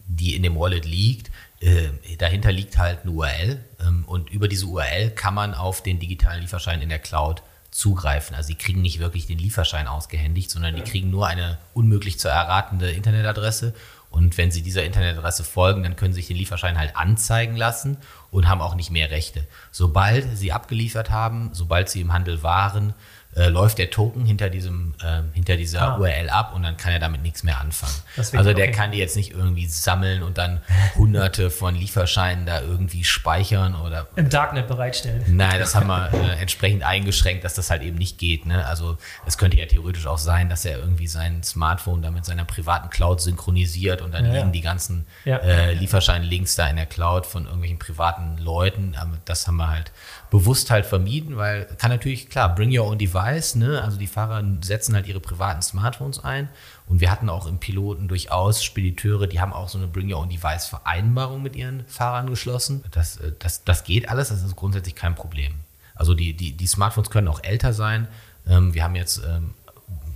die 0.08 0.36
in 0.36 0.42
dem 0.42 0.58
Wallet 0.58 0.86
liegt, 0.86 1.30
äh, 1.60 1.90
dahinter 2.18 2.52
liegt 2.52 2.80
halt 2.80 3.02
eine 3.04 3.12
URL 3.12 3.64
ähm, 3.80 4.06
und 4.08 4.32
über 4.32 4.48
diese 4.48 4.66
URL 4.66 5.12
kann 5.12 5.36
man 5.36 5.54
auf 5.54 5.84
den 5.84 6.00
digitalen 6.00 6.42
Lieferschein 6.42 6.82
in 6.82 6.90
der 6.90 7.00
Cloud 7.00 7.44
zugreifen. 7.70 8.36
Also 8.36 8.48
sie 8.48 8.56
kriegen 8.56 8.82
nicht 8.82 9.00
wirklich 9.00 9.28
den 9.28 9.38
Lieferschein 9.38 9.88
ausgehändigt, 9.88 10.50
sondern 10.50 10.76
die 10.76 10.82
kriegen 10.82 11.10
nur 11.12 11.28
eine 11.28 11.60
unmöglich 11.74 12.20
zu 12.20 12.28
erratende 12.28 12.92
Internetadresse 12.92 13.74
und 14.12 14.38
wenn 14.38 14.52
Sie 14.52 14.62
dieser 14.62 14.84
Internetadresse 14.84 15.46
folgen, 15.46 15.84
dann 15.84 15.96
können 15.96 16.14
Sie 16.14 16.20
sich 16.20 16.28
den 16.28 16.36
Lieferschein 16.38 16.78
halt 16.78 16.98
anzeigen 16.98 17.56
lassen 17.56 17.98
und 18.30 18.48
haben 18.48 18.62
auch 18.62 18.76
nicht 18.76 18.92
mehr 18.92 19.10
Rechte. 19.10 19.48
Sobald 19.72 20.38
Sie 20.38 20.52
abgeliefert 20.52 21.10
haben, 21.10 21.50
sobald 21.54 21.90
Sie 21.90 22.02
im 22.02 22.12
Handel 22.12 22.44
waren, 22.44 22.94
äh, 23.36 23.48
läuft 23.48 23.78
der 23.78 23.90
Token 23.90 24.26
hinter 24.26 24.50
diesem 24.50 24.94
äh, 25.02 25.22
hinter 25.34 25.56
dieser 25.56 25.82
ah. 25.82 25.98
URL 25.98 26.30
ab 26.30 26.54
und 26.54 26.64
dann 26.64 26.76
kann 26.78 26.92
er 26.92 27.00
damit 27.00 27.22
nichts 27.22 27.44
mehr 27.44 27.60
anfangen. 27.60 27.94
Also 28.18 28.54
der 28.54 28.66
okay. 28.66 28.72
kann 28.72 28.92
die 28.92 28.98
jetzt 28.98 29.16
nicht 29.16 29.32
irgendwie 29.32 29.68
sammeln 29.68 30.22
und 30.22 30.38
dann 30.38 30.62
hunderte 30.96 31.50
von 31.50 31.76
Lieferscheinen 31.76 32.46
da 32.46 32.62
irgendwie 32.62 33.04
speichern 33.04 33.76
oder 33.76 34.08
im 34.16 34.30
Darknet 34.30 34.68
bereitstellen. 34.68 35.24
Nein, 35.28 35.60
das 35.60 35.76
haben 35.76 35.88
wir 35.88 36.12
äh, 36.14 36.42
entsprechend 36.42 36.84
eingeschränkt, 36.84 37.44
dass 37.44 37.54
das 37.54 37.70
halt 37.70 37.84
eben 37.84 37.98
nicht 37.98 38.18
geht. 38.18 38.46
Ne? 38.46 38.66
Also 38.66 38.98
es 39.26 39.38
könnte 39.38 39.58
ja 39.58 39.66
theoretisch 39.66 40.08
auch 40.08 40.18
sein, 40.18 40.50
dass 40.50 40.66
er 40.66 40.80
irgendwie 40.80 41.08
sein 41.08 41.42
Smartphone 41.44 42.02
da 42.02 42.12
mit 42.12 42.26
seiner 42.26 42.44
privaten 42.46 42.90
Cloud 42.90 43.22
synchronisiert 43.22 44.02
und 44.02 44.14
dann 44.14 44.26
ja, 44.26 44.32
liegen 44.34 44.48
ja. 44.48 44.52
die 44.52 44.62
ganzen 44.62 45.06
ja. 45.24 45.38
äh, 45.38 45.74
Lieferschein-Links 45.74 46.56
da 46.56 46.68
in 46.68 46.76
der 46.76 46.86
Cloud 46.86 47.26
von 47.26 47.46
irgendwelchen 47.46 47.80
privaten 47.80 48.38
Leuten. 48.38 48.96
Aber 49.00 49.18
das 49.24 49.48
haben 49.48 49.58
wir 49.58 49.70
halt 49.70 49.92
bewusst 50.32 50.72
halt 50.72 50.86
vermieden, 50.86 51.36
weil 51.36 51.66
kann 51.78 51.92
natürlich, 51.92 52.30
klar, 52.30 52.56
bring 52.56 52.76
your 52.76 52.88
own 52.88 52.98
device, 52.98 53.56
ne? 53.56 53.84
Also 53.84 53.98
die 53.98 54.08
Fahrer 54.08 54.42
setzen 54.62 54.96
halt 54.96 55.06
ihre 55.06 55.20
privaten 55.20 55.62
Smartphones 55.62 56.24
ein. 56.24 56.48
Und 56.88 57.02
wir 57.02 57.12
hatten 57.12 57.30
auch 57.30 57.48
im 57.48 57.60
Piloten 57.60 58.08
durchaus 58.08 58.64
Spediteure, 58.64 59.28
die 59.28 59.42
haben 59.42 59.52
auch 59.52 59.68
so 59.68 59.78
eine 59.78 59.88
Bring 59.88 60.12
Your 60.12 60.20
Own 60.20 60.30
Device 60.30 60.66
Vereinbarung 60.66 61.44
mit 61.44 61.56
ihren 61.56 61.86
Fahrern 61.86 62.28
geschlossen. 62.28 62.84
Das, 62.92 63.18
äh, 63.18 63.34
das, 63.40 63.66
das 63.66 63.84
geht 63.84 64.10
alles, 64.10 64.30
das 64.30 64.42
ist 64.42 64.56
grundsätzlich 64.56 64.96
kein 64.96 65.16
Problem. 65.16 65.54
Also 65.96 66.14
die, 66.14 66.34
die, 66.34 66.54
die 66.54 66.68
Smartphones 66.68 67.10
können 67.10 67.28
auch 67.28 67.44
älter 67.44 67.74
sein. 67.74 68.08
Ähm, 68.48 68.74
wir 68.74 68.86
haben 68.86 68.96
jetzt 68.96 69.22
ähm, 69.28 69.54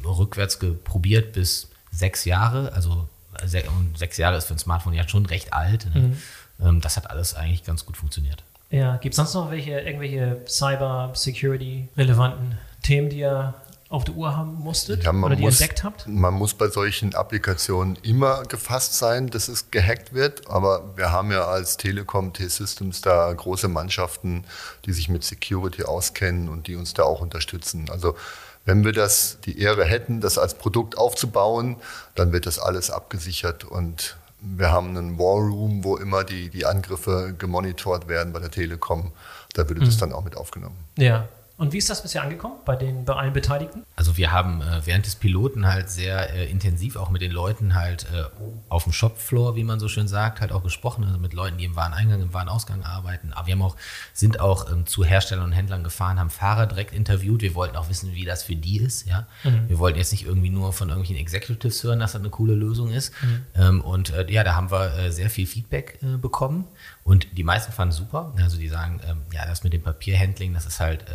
rückwärts 0.06 0.60
probiert 0.86 1.34
bis 1.34 1.70
sechs 1.92 2.24
Jahre. 2.24 2.72
Also 2.72 3.10
sechs 3.44 4.16
Jahre 4.16 4.38
ist 4.38 4.46
für 4.46 4.54
ein 4.54 4.60
Smartphone 4.60 4.94
ja 4.94 5.08
schon 5.08 5.26
recht 5.26 5.52
alt. 5.52 5.94
Ne? 5.94 6.02
Mhm. 6.02 6.18
Ähm, 6.66 6.82
das 6.82 6.96
hat 6.96 7.10
alles 7.10 7.36
eigentlich 7.36 7.66
ganz 7.66 7.86
gut 7.86 7.98
funktioniert. 7.98 8.44
Ja, 8.76 8.98
gibt 8.98 9.14
es 9.14 9.16
sonst 9.16 9.34
noch 9.34 9.52
welche, 9.52 9.80
irgendwelche 9.80 10.42
Cyber-Security-relevanten 10.46 12.58
Themen, 12.84 13.08
die 13.08 13.20
ihr 13.20 13.54
auf 13.88 14.04
der 14.04 14.16
Uhr 14.16 14.36
haben 14.36 14.56
musstet 14.56 15.06
ja, 15.06 15.14
oder 15.14 15.38
die 15.38 15.44
muss, 15.44 15.62
ihr 15.62 15.64
entdeckt 15.64 15.86
habt? 15.86 16.06
Man 16.08 16.34
muss 16.34 16.56
bei 16.56 16.68
solchen 16.68 17.16
Applikationen 17.16 17.96
immer 18.02 18.44
gefasst 18.44 18.96
sein, 18.96 19.30
dass 19.30 19.48
es 19.48 19.72
gehackt 19.72 20.14
wird. 20.14 20.50
Aber 20.50 20.98
wir 20.98 21.14
haben 21.14 21.32
ja 21.32 21.46
als 21.46 21.78
Telekom 21.78 22.34
T-Systems 22.34 23.00
da 23.00 23.32
große 23.32 23.70
Mannschaften, 23.70 24.44
die 24.86 24.92
sich 24.92 25.08
mit 25.08 25.24
Security 25.24 25.84
auskennen 25.84 26.50
und 26.50 26.68
die 26.68 26.76
uns 26.76 26.94
da 26.94 27.04
auch 27.04 27.22
unterstützen. 27.22 27.90
Also 27.90 28.18
wenn 28.66 28.84
wir 28.84 28.92
das 28.92 29.38
die 29.46 29.58
Ehre 29.58 29.86
hätten, 29.86 30.20
das 30.20 30.38
als 30.38 30.56
Produkt 30.56 30.98
aufzubauen, 30.98 31.78
dann 32.16 32.34
wird 32.34 32.46
das 32.46 32.60
alles 32.60 32.92
abgesichert 32.92 33.64
und 33.64 34.18
wir 34.46 34.72
haben 34.72 34.98
einen 34.98 35.18
War 35.18 35.40
Room, 35.40 35.84
wo 35.84 35.98
immer 35.98 36.24
die, 36.24 36.50
die 36.50 36.66
Angriffe 36.66 37.36
gemonitort 37.38 38.08
werden 38.08 38.34
bei 38.34 38.40
der 38.40 38.52
Telekom. 38.52 39.12
Da 39.54 39.68
würde 39.68 39.82
mhm. 39.82 39.86
das 39.86 39.98
dann 39.98 40.14
auch 40.14 40.24
mit 40.24 40.38
aufgenommen. 40.38 40.78
Ja, 40.98 41.28
und 41.58 41.72
wie 41.72 41.78
ist 41.78 41.90
das 41.90 42.04
bisher 42.04 42.22
angekommen 42.22 42.56
bei, 42.66 42.76
den, 42.76 43.06
bei 43.06 43.14
allen 43.14 43.32
Beteiligten? 43.32 43.84
Also 43.96 44.18
wir 44.18 44.34
haben 44.34 44.62
äh, 44.62 44.82
während 44.86 45.06
des 45.06 45.16
Piloten 45.16 45.66
halt 45.66 45.90
sehr 45.90 46.34
äh, 46.34 46.50
intensiv 46.50 46.98
auch 46.98 47.10
mit 47.10 47.22
den 47.22 47.32
Leuten 47.32 47.76
halt 47.76 48.08
äh, 48.14 48.24
auf 48.68 48.84
dem 48.84 48.92
Shopfloor, 48.92 49.56
wie 49.56 49.64
man 49.64 49.80
so 49.80 49.88
schön 49.88 50.10
sagt, 50.10 50.42
halt 50.42 50.52
auch 50.52 50.64
gesprochen, 50.64 51.06
also 51.06 51.18
mit 51.18 51.34
Leuten, 51.34 51.58
die 51.58 51.64
im 51.64 51.78
Wareneingang, 51.78 52.22
im 52.22 52.34
Warenausgang 52.34 52.84
arbeiten. 52.84 53.32
Aber 53.32 53.48
wir 53.48 53.54
haben 53.54 53.62
auch, 53.62 53.78
sind 54.12 54.42
auch 54.42 54.70
ähm, 54.70 54.86
zu 54.86 55.06
Herstellern 55.06 55.46
und 55.46 55.52
Händlern 55.54 55.86
gefahren, 55.86 56.20
haben 56.20 56.30
Fahrer 56.30 56.68
direkt 56.68 56.94
interviewt. 56.94 57.42
Wir 57.42 57.56
wollten 57.56 57.78
auch 57.78 57.90
wissen, 57.90 58.14
wie 58.16 58.26
das 58.26 58.44
für 58.44 58.58
die 58.58 58.82
ist. 58.82 59.08
Ja? 59.08 59.26
Mhm. 59.46 59.70
Wir 59.70 59.80
wollten 59.80 59.98
jetzt 59.98 60.12
nicht 60.12 60.26
irgendwie 60.26 60.50
nur 60.50 60.74
von 60.74 60.90
irgendwelchen 60.90 61.22
Executives 61.22 61.82
hören, 61.84 62.00
dass 62.00 62.12
das 62.12 62.22
eine 62.22 62.32
coole 62.32 62.56
Lösung 62.56 62.92
ist. 62.92 63.14
Mhm. 63.24 63.42
Ähm, 63.56 63.82
und 63.82 64.10
äh, 64.10 64.30
ja, 64.30 64.44
da 64.44 64.56
haben 64.56 64.72
wir 64.72 64.94
äh, 64.98 65.12
sehr 65.12 65.30
viel 65.30 65.48
Feedback 65.48 66.00
äh, 66.02 66.18
bekommen. 66.18 66.66
Und 67.06 67.38
die 67.38 67.44
meisten 67.44 67.72
fanden 67.72 67.92
es 67.92 67.98
super. 67.98 68.34
Also 68.38 68.58
die 68.58 68.68
sagen, 68.68 69.00
ähm, 69.08 69.22
ja, 69.32 69.46
das 69.46 69.64
mit 69.64 69.74
dem 69.74 69.84
Papierhandling, 69.84 70.54
das 70.54 70.66
ist 70.66 70.80
halt 70.80 71.06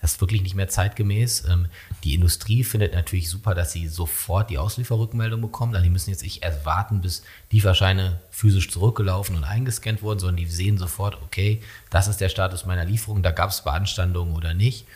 das 0.00 0.12
ist 0.12 0.20
wirklich 0.20 0.42
nicht 0.42 0.54
mehr 0.54 0.68
zeitgemäß. 0.68 1.44
Ähm, 1.48 1.66
die 2.04 2.14
Industrie 2.14 2.62
findet 2.62 2.94
natürlich 2.94 3.28
super, 3.28 3.54
dass 3.54 3.72
sie 3.72 3.88
sofort 3.88 4.50
die 4.50 4.58
Auslieferrückmeldung 4.58 5.40
bekommen. 5.40 5.74
Also 5.74 5.84
die 5.84 5.90
müssen 5.90 6.10
jetzt 6.10 6.22
nicht 6.22 6.42
erst 6.42 6.64
warten, 6.64 7.00
bis 7.00 7.24
Lieferscheine 7.50 8.20
physisch 8.30 8.70
zurückgelaufen 8.70 9.36
und 9.36 9.44
eingescannt 9.44 10.02
wurden, 10.02 10.20
sondern 10.20 10.36
die 10.36 10.46
sehen 10.46 10.78
sofort, 10.78 11.20
okay, 11.22 11.62
das 11.90 12.06
ist 12.06 12.20
der 12.20 12.28
Status 12.28 12.64
meiner 12.64 12.84
Lieferung, 12.84 13.22
da 13.22 13.32
gab 13.32 13.50
es 13.50 13.62
Beanstandungen 13.62 14.36
oder 14.36 14.54
nicht. 14.54 14.86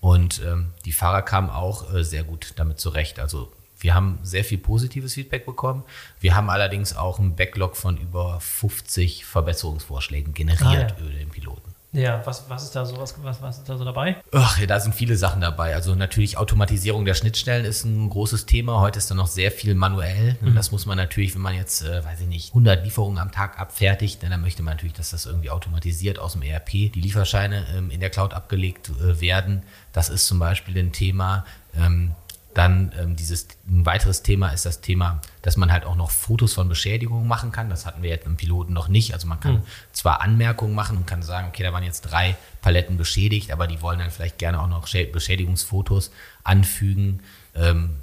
Und 0.00 0.40
ähm, 0.44 0.68
die 0.84 0.92
Fahrer 0.92 1.22
kamen 1.22 1.50
auch 1.50 1.92
äh, 1.92 2.04
sehr 2.04 2.24
gut 2.24 2.52
damit 2.56 2.78
zurecht. 2.78 3.18
Also 3.18 3.52
wir 3.84 3.94
haben 3.94 4.18
sehr 4.22 4.44
viel 4.44 4.58
positives 4.58 5.14
Feedback 5.14 5.44
bekommen. 5.44 5.84
Wir 6.18 6.34
haben 6.34 6.48
allerdings 6.48 6.96
auch 6.96 7.18
einen 7.18 7.36
Backlog 7.36 7.76
von 7.76 7.98
über 7.98 8.40
50 8.40 9.26
Verbesserungsvorschlägen 9.26 10.32
generiert 10.32 10.62
ah, 10.64 10.96
ja. 10.98 11.04
über 11.04 11.10
den 11.10 11.28
Piloten. 11.28 11.74
Ja, 11.92 12.20
was, 12.24 12.50
was 12.50 12.64
ist 12.64 12.74
da 12.74 12.84
so 12.84 12.98
was, 12.98 13.14
was, 13.22 13.40
was 13.40 13.58
ist 13.58 13.68
da 13.68 13.78
so 13.78 13.84
dabei? 13.84 14.16
Ach, 14.32 14.58
ja, 14.58 14.66
da 14.66 14.80
sind 14.80 14.96
viele 14.96 15.16
Sachen 15.16 15.40
dabei. 15.40 15.76
Also 15.76 15.94
natürlich 15.94 16.36
Automatisierung 16.36 17.04
der 17.04 17.14
Schnittstellen 17.14 17.64
ist 17.64 17.84
ein 17.84 18.10
großes 18.10 18.46
Thema. 18.46 18.80
Heute 18.80 18.98
ist 18.98 19.10
da 19.12 19.14
noch 19.14 19.28
sehr 19.28 19.52
viel 19.52 19.76
manuell. 19.76 20.36
Mhm. 20.40 20.56
Das 20.56 20.72
muss 20.72 20.86
man 20.86 20.96
natürlich, 20.96 21.36
wenn 21.36 21.42
man 21.42 21.54
jetzt, 21.54 21.84
äh, 21.84 22.04
weiß 22.04 22.22
ich 22.22 22.26
nicht, 22.26 22.48
100 22.48 22.82
Lieferungen 22.82 23.18
am 23.18 23.30
Tag 23.30 23.60
abfertigt, 23.60 24.24
dann 24.24 24.40
möchte 24.40 24.64
man 24.64 24.74
natürlich, 24.74 24.94
dass 24.94 25.10
das 25.10 25.26
irgendwie 25.26 25.50
automatisiert 25.50 26.18
aus 26.18 26.32
dem 26.32 26.42
ERP 26.42 26.70
die 26.70 27.00
Lieferscheine 27.00 27.64
ähm, 27.76 27.90
in 27.90 28.00
der 28.00 28.10
Cloud 28.10 28.34
abgelegt 28.34 28.90
äh, 29.00 29.20
werden. 29.20 29.62
Das 29.92 30.08
ist 30.08 30.26
zum 30.26 30.40
Beispiel 30.40 30.76
ein 30.78 30.90
Thema. 30.90 31.44
Ähm, 31.76 32.12
Dann 32.54 32.92
ähm, 32.98 33.16
dieses 33.16 33.48
ein 33.66 33.84
weiteres 33.84 34.22
Thema 34.22 34.50
ist 34.50 34.64
das 34.64 34.80
Thema, 34.80 35.20
dass 35.42 35.56
man 35.56 35.72
halt 35.72 35.84
auch 35.84 35.96
noch 35.96 36.10
Fotos 36.10 36.54
von 36.54 36.68
Beschädigungen 36.68 37.26
machen 37.26 37.50
kann. 37.50 37.68
Das 37.68 37.84
hatten 37.84 38.02
wir 38.02 38.10
jetzt 38.10 38.26
im 38.26 38.36
Piloten 38.36 38.72
noch 38.72 38.88
nicht. 38.88 39.12
Also 39.12 39.26
man 39.26 39.40
kann 39.40 39.54
mhm. 39.54 39.62
zwar 39.92 40.20
Anmerkungen 40.20 40.74
machen 40.74 40.96
und 40.96 41.06
kann 41.06 41.22
sagen, 41.22 41.48
okay, 41.48 41.64
da 41.64 41.72
waren 41.72 41.82
jetzt 41.82 42.02
drei 42.02 42.36
Paletten 42.62 42.96
beschädigt, 42.96 43.50
aber 43.50 43.66
die 43.66 43.82
wollen 43.82 43.98
dann 43.98 44.10
vielleicht 44.10 44.38
gerne 44.38 44.60
auch 44.60 44.68
noch 44.68 44.88
Beschädigungsfotos 45.12 46.12
anfügen, 46.44 47.20
ähm, 47.56 47.96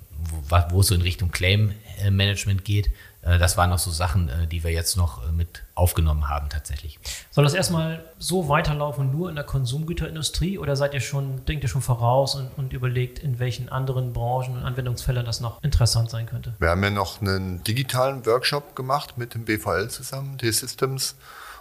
wo, 0.49 0.57
wo 0.69 0.79
es 0.81 0.87
so 0.87 0.95
in 0.95 1.01
Richtung 1.01 1.31
Claim 1.31 1.73
Management 2.09 2.65
geht. 2.65 2.91
Äh, 3.21 3.37
das 3.37 3.57
waren 3.57 3.69
noch 3.69 3.79
so 3.79 3.91
Sachen, 3.91 4.29
äh, 4.29 4.47
die 4.47 4.63
wir 4.63 4.71
jetzt 4.71 4.97
noch 4.97 5.27
äh, 5.27 5.31
mit 5.31 5.63
aufgenommen 5.75 6.29
haben 6.29 6.49
tatsächlich. 6.49 6.99
Soll 7.31 7.43
das 7.43 7.53
erstmal 7.53 8.03
so 8.17 8.49
weiterlaufen, 8.49 9.11
nur 9.11 9.29
in 9.29 9.35
der 9.35 9.43
Konsumgüterindustrie 9.43 10.57
oder 10.57 10.75
seid 10.75 10.93
ihr 10.93 11.01
schon, 11.01 11.45
denkt 11.45 11.63
ihr 11.63 11.69
schon 11.69 11.81
voraus 11.81 12.35
und, 12.35 12.51
und 12.57 12.73
überlegt, 12.73 13.19
in 13.19 13.39
welchen 13.39 13.69
anderen 13.69 14.13
Branchen 14.13 14.57
und 14.57 14.63
Anwendungsfällen 14.63 15.25
das 15.25 15.39
noch 15.39 15.61
interessant 15.63 16.09
sein 16.09 16.25
könnte? 16.25 16.55
Wir 16.59 16.69
haben 16.69 16.83
ja 16.83 16.89
noch 16.89 17.21
einen 17.21 17.63
digitalen 17.63 18.25
Workshop 18.25 18.75
gemacht 18.75 19.17
mit 19.17 19.33
dem 19.33 19.45
BVL 19.45 19.89
zusammen, 19.89 20.37
T-Systems, 20.37 21.15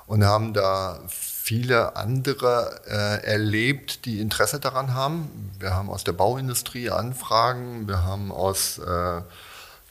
und 0.06 0.24
haben 0.24 0.54
da 0.54 0.98
viele 1.06 1.96
andere 1.96 2.80
äh, 2.86 3.24
erlebt, 3.24 4.04
die 4.06 4.20
Interesse 4.20 4.58
daran 4.58 4.92
haben. 4.92 5.52
Wir 5.58 5.74
haben 5.74 5.88
aus 5.88 6.04
der 6.04 6.12
Bauindustrie 6.12 6.90
Anfragen, 6.90 7.86
wir 7.86 8.02
haben 8.02 8.32
aus 8.32 8.78
äh, 8.78 9.22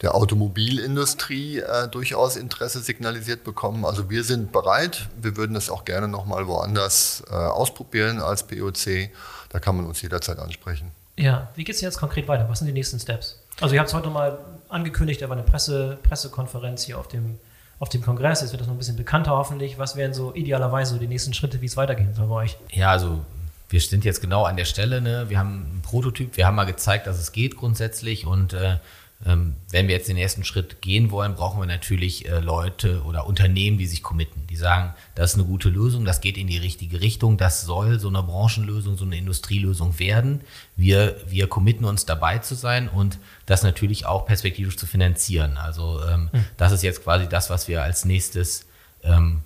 der 0.01 0.15
Automobilindustrie 0.15 1.59
äh, 1.59 1.87
durchaus 1.89 2.35
Interesse 2.35 2.79
signalisiert 2.79 3.43
bekommen. 3.43 3.85
Also 3.85 4.09
wir 4.09 4.23
sind 4.23 4.51
bereit. 4.51 5.09
Wir 5.21 5.35
würden 5.35 5.53
das 5.53 5.69
auch 5.69 5.83
gerne 5.83 6.07
nochmal 6.07 6.47
woanders 6.47 7.23
äh, 7.29 7.33
ausprobieren 7.33 8.21
als 8.21 8.43
POC. 8.43 9.09
Da 9.49 9.59
kann 9.59 9.75
man 9.75 9.85
uns 9.85 10.01
jederzeit 10.01 10.39
ansprechen. 10.39 10.91
Ja, 11.17 11.49
wie 11.55 11.65
geht 11.65 11.75
es 11.75 11.81
jetzt 11.81 11.97
konkret 11.97 12.27
weiter? 12.29 12.47
Was 12.47 12.59
sind 12.59 12.67
die 12.67 12.73
nächsten 12.73 12.97
Steps? 12.99 13.39
Also 13.59 13.75
ihr 13.75 13.81
habt 13.81 13.89
es 13.89 13.93
heute 13.93 14.09
mal 14.09 14.39
angekündigt, 14.69 15.21
da 15.21 15.27
war 15.27 15.35
eine 15.35 15.45
Presse, 15.45 15.97
Pressekonferenz 16.03 16.83
hier 16.83 16.97
auf 16.97 17.09
dem, 17.09 17.37
auf 17.79 17.89
dem 17.89 18.01
Kongress. 18.01 18.39
Jetzt 18.39 18.51
wird 18.51 18.61
das 18.61 18.67
noch 18.67 18.75
ein 18.75 18.77
bisschen 18.77 18.95
bekannter 18.95 19.31
hoffentlich. 19.31 19.77
Was 19.77 19.97
wären 19.97 20.13
so 20.13 20.33
idealerweise 20.33 20.97
die 20.97 21.07
nächsten 21.07 21.33
Schritte, 21.33 21.59
wie 21.59 21.65
es 21.65 21.75
weitergehen 21.75 22.13
soll 22.13 22.27
bei 22.27 22.35
euch? 22.35 22.57
Ja, 22.71 22.91
also 22.91 23.19
wir 23.67 23.81
sind 23.81 24.05
jetzt 24.05 24.21
genau 24.21 24.45
an 24.45 24.55
der 24.55 24.63
Stelle. 24.63 25.01
Ne? 25.01 25.25
Wir 25.27 25.39
haben 25.39 25.65
einen 25.71 25.81
Prototyp, 25.81 26.37
wir 26.37 26.47
haben 26.47 26.55
mal 26.55 26.63
gezeigt, 26.63 27.05
dass 27.05 27.19
es 27.19 27.33
geht 27.33 27.57
grundsätzlich 27.57 28.25
und 28.25 28.53
äh, 28.53 28.77
wenn 29.21 29.87
wir 29.87 29.95
jetzt 29.95 30.07
den 30.07 30.15
ersten 30.15 30.45
Schritt 30.45 30.81
gehen 30.81 31.11
wollen, 31.11 31.35
brauchen 31.35 31.59
wir 31.59 31.65
natürlich 31.65 32.29
äh, 32.29 32.39
Leute 32.39 33.03
oder 33.03 33.27
Unternehmen, 33.27 33.77
die 33.77 33.85
sich 33.85 34.01
committen, 34.01 34.47
die 34.47 34.55
sagen, 34.55 34.93
das 35.15 35.31
ist 35.31 35.35
eine 35.37 35.45
gute 35.45 35.67
Lösung, 35.67 36.05
das 36.05 36.21
geht 36.21 36.37
in 36.37 36.47
die 36.47 36.57
richtige 36.57 37.01
Richtung, 37.01 37.37
das 37.37 37.63
soll 37.63 37.99
so 37.99 38.07
eine 38.07 38.23
Branchenlösung, 38.23 38.97
so 38.97 39.03
eine 39.03 39.17
Industrielösung 39.17 39.99
werden. 39.99 40.41
Wir, 40.77 41.17
wir 41.27 41.47
committen 41.47 41.83
uns 41.83 42.05
dabei 42.05 42.37
zu 42.37 42.55
sein 42.55 42.87
und 42.87 43.17
das 43.45 43.61
natürlich 43.61 44.05
auch 44.05 44.25
perspektivisch 44.25 44.77
zu 44.77 44.87
finanzieren. 44.87 45.57
Also 45.57 46.01
ähm, 46.09 46.29
mhm. 46.31 46.45
das 46.55 46.71
ist 46.71 46.83
jetzt 46.83 47.03
quasi 47.03 47.27
das, 47.27 47.49
was 47.49 47.67
wir 47.67 47.83
als 47.83 48.05
nächstes 48.05 48.67
ähm, 49.03 49.41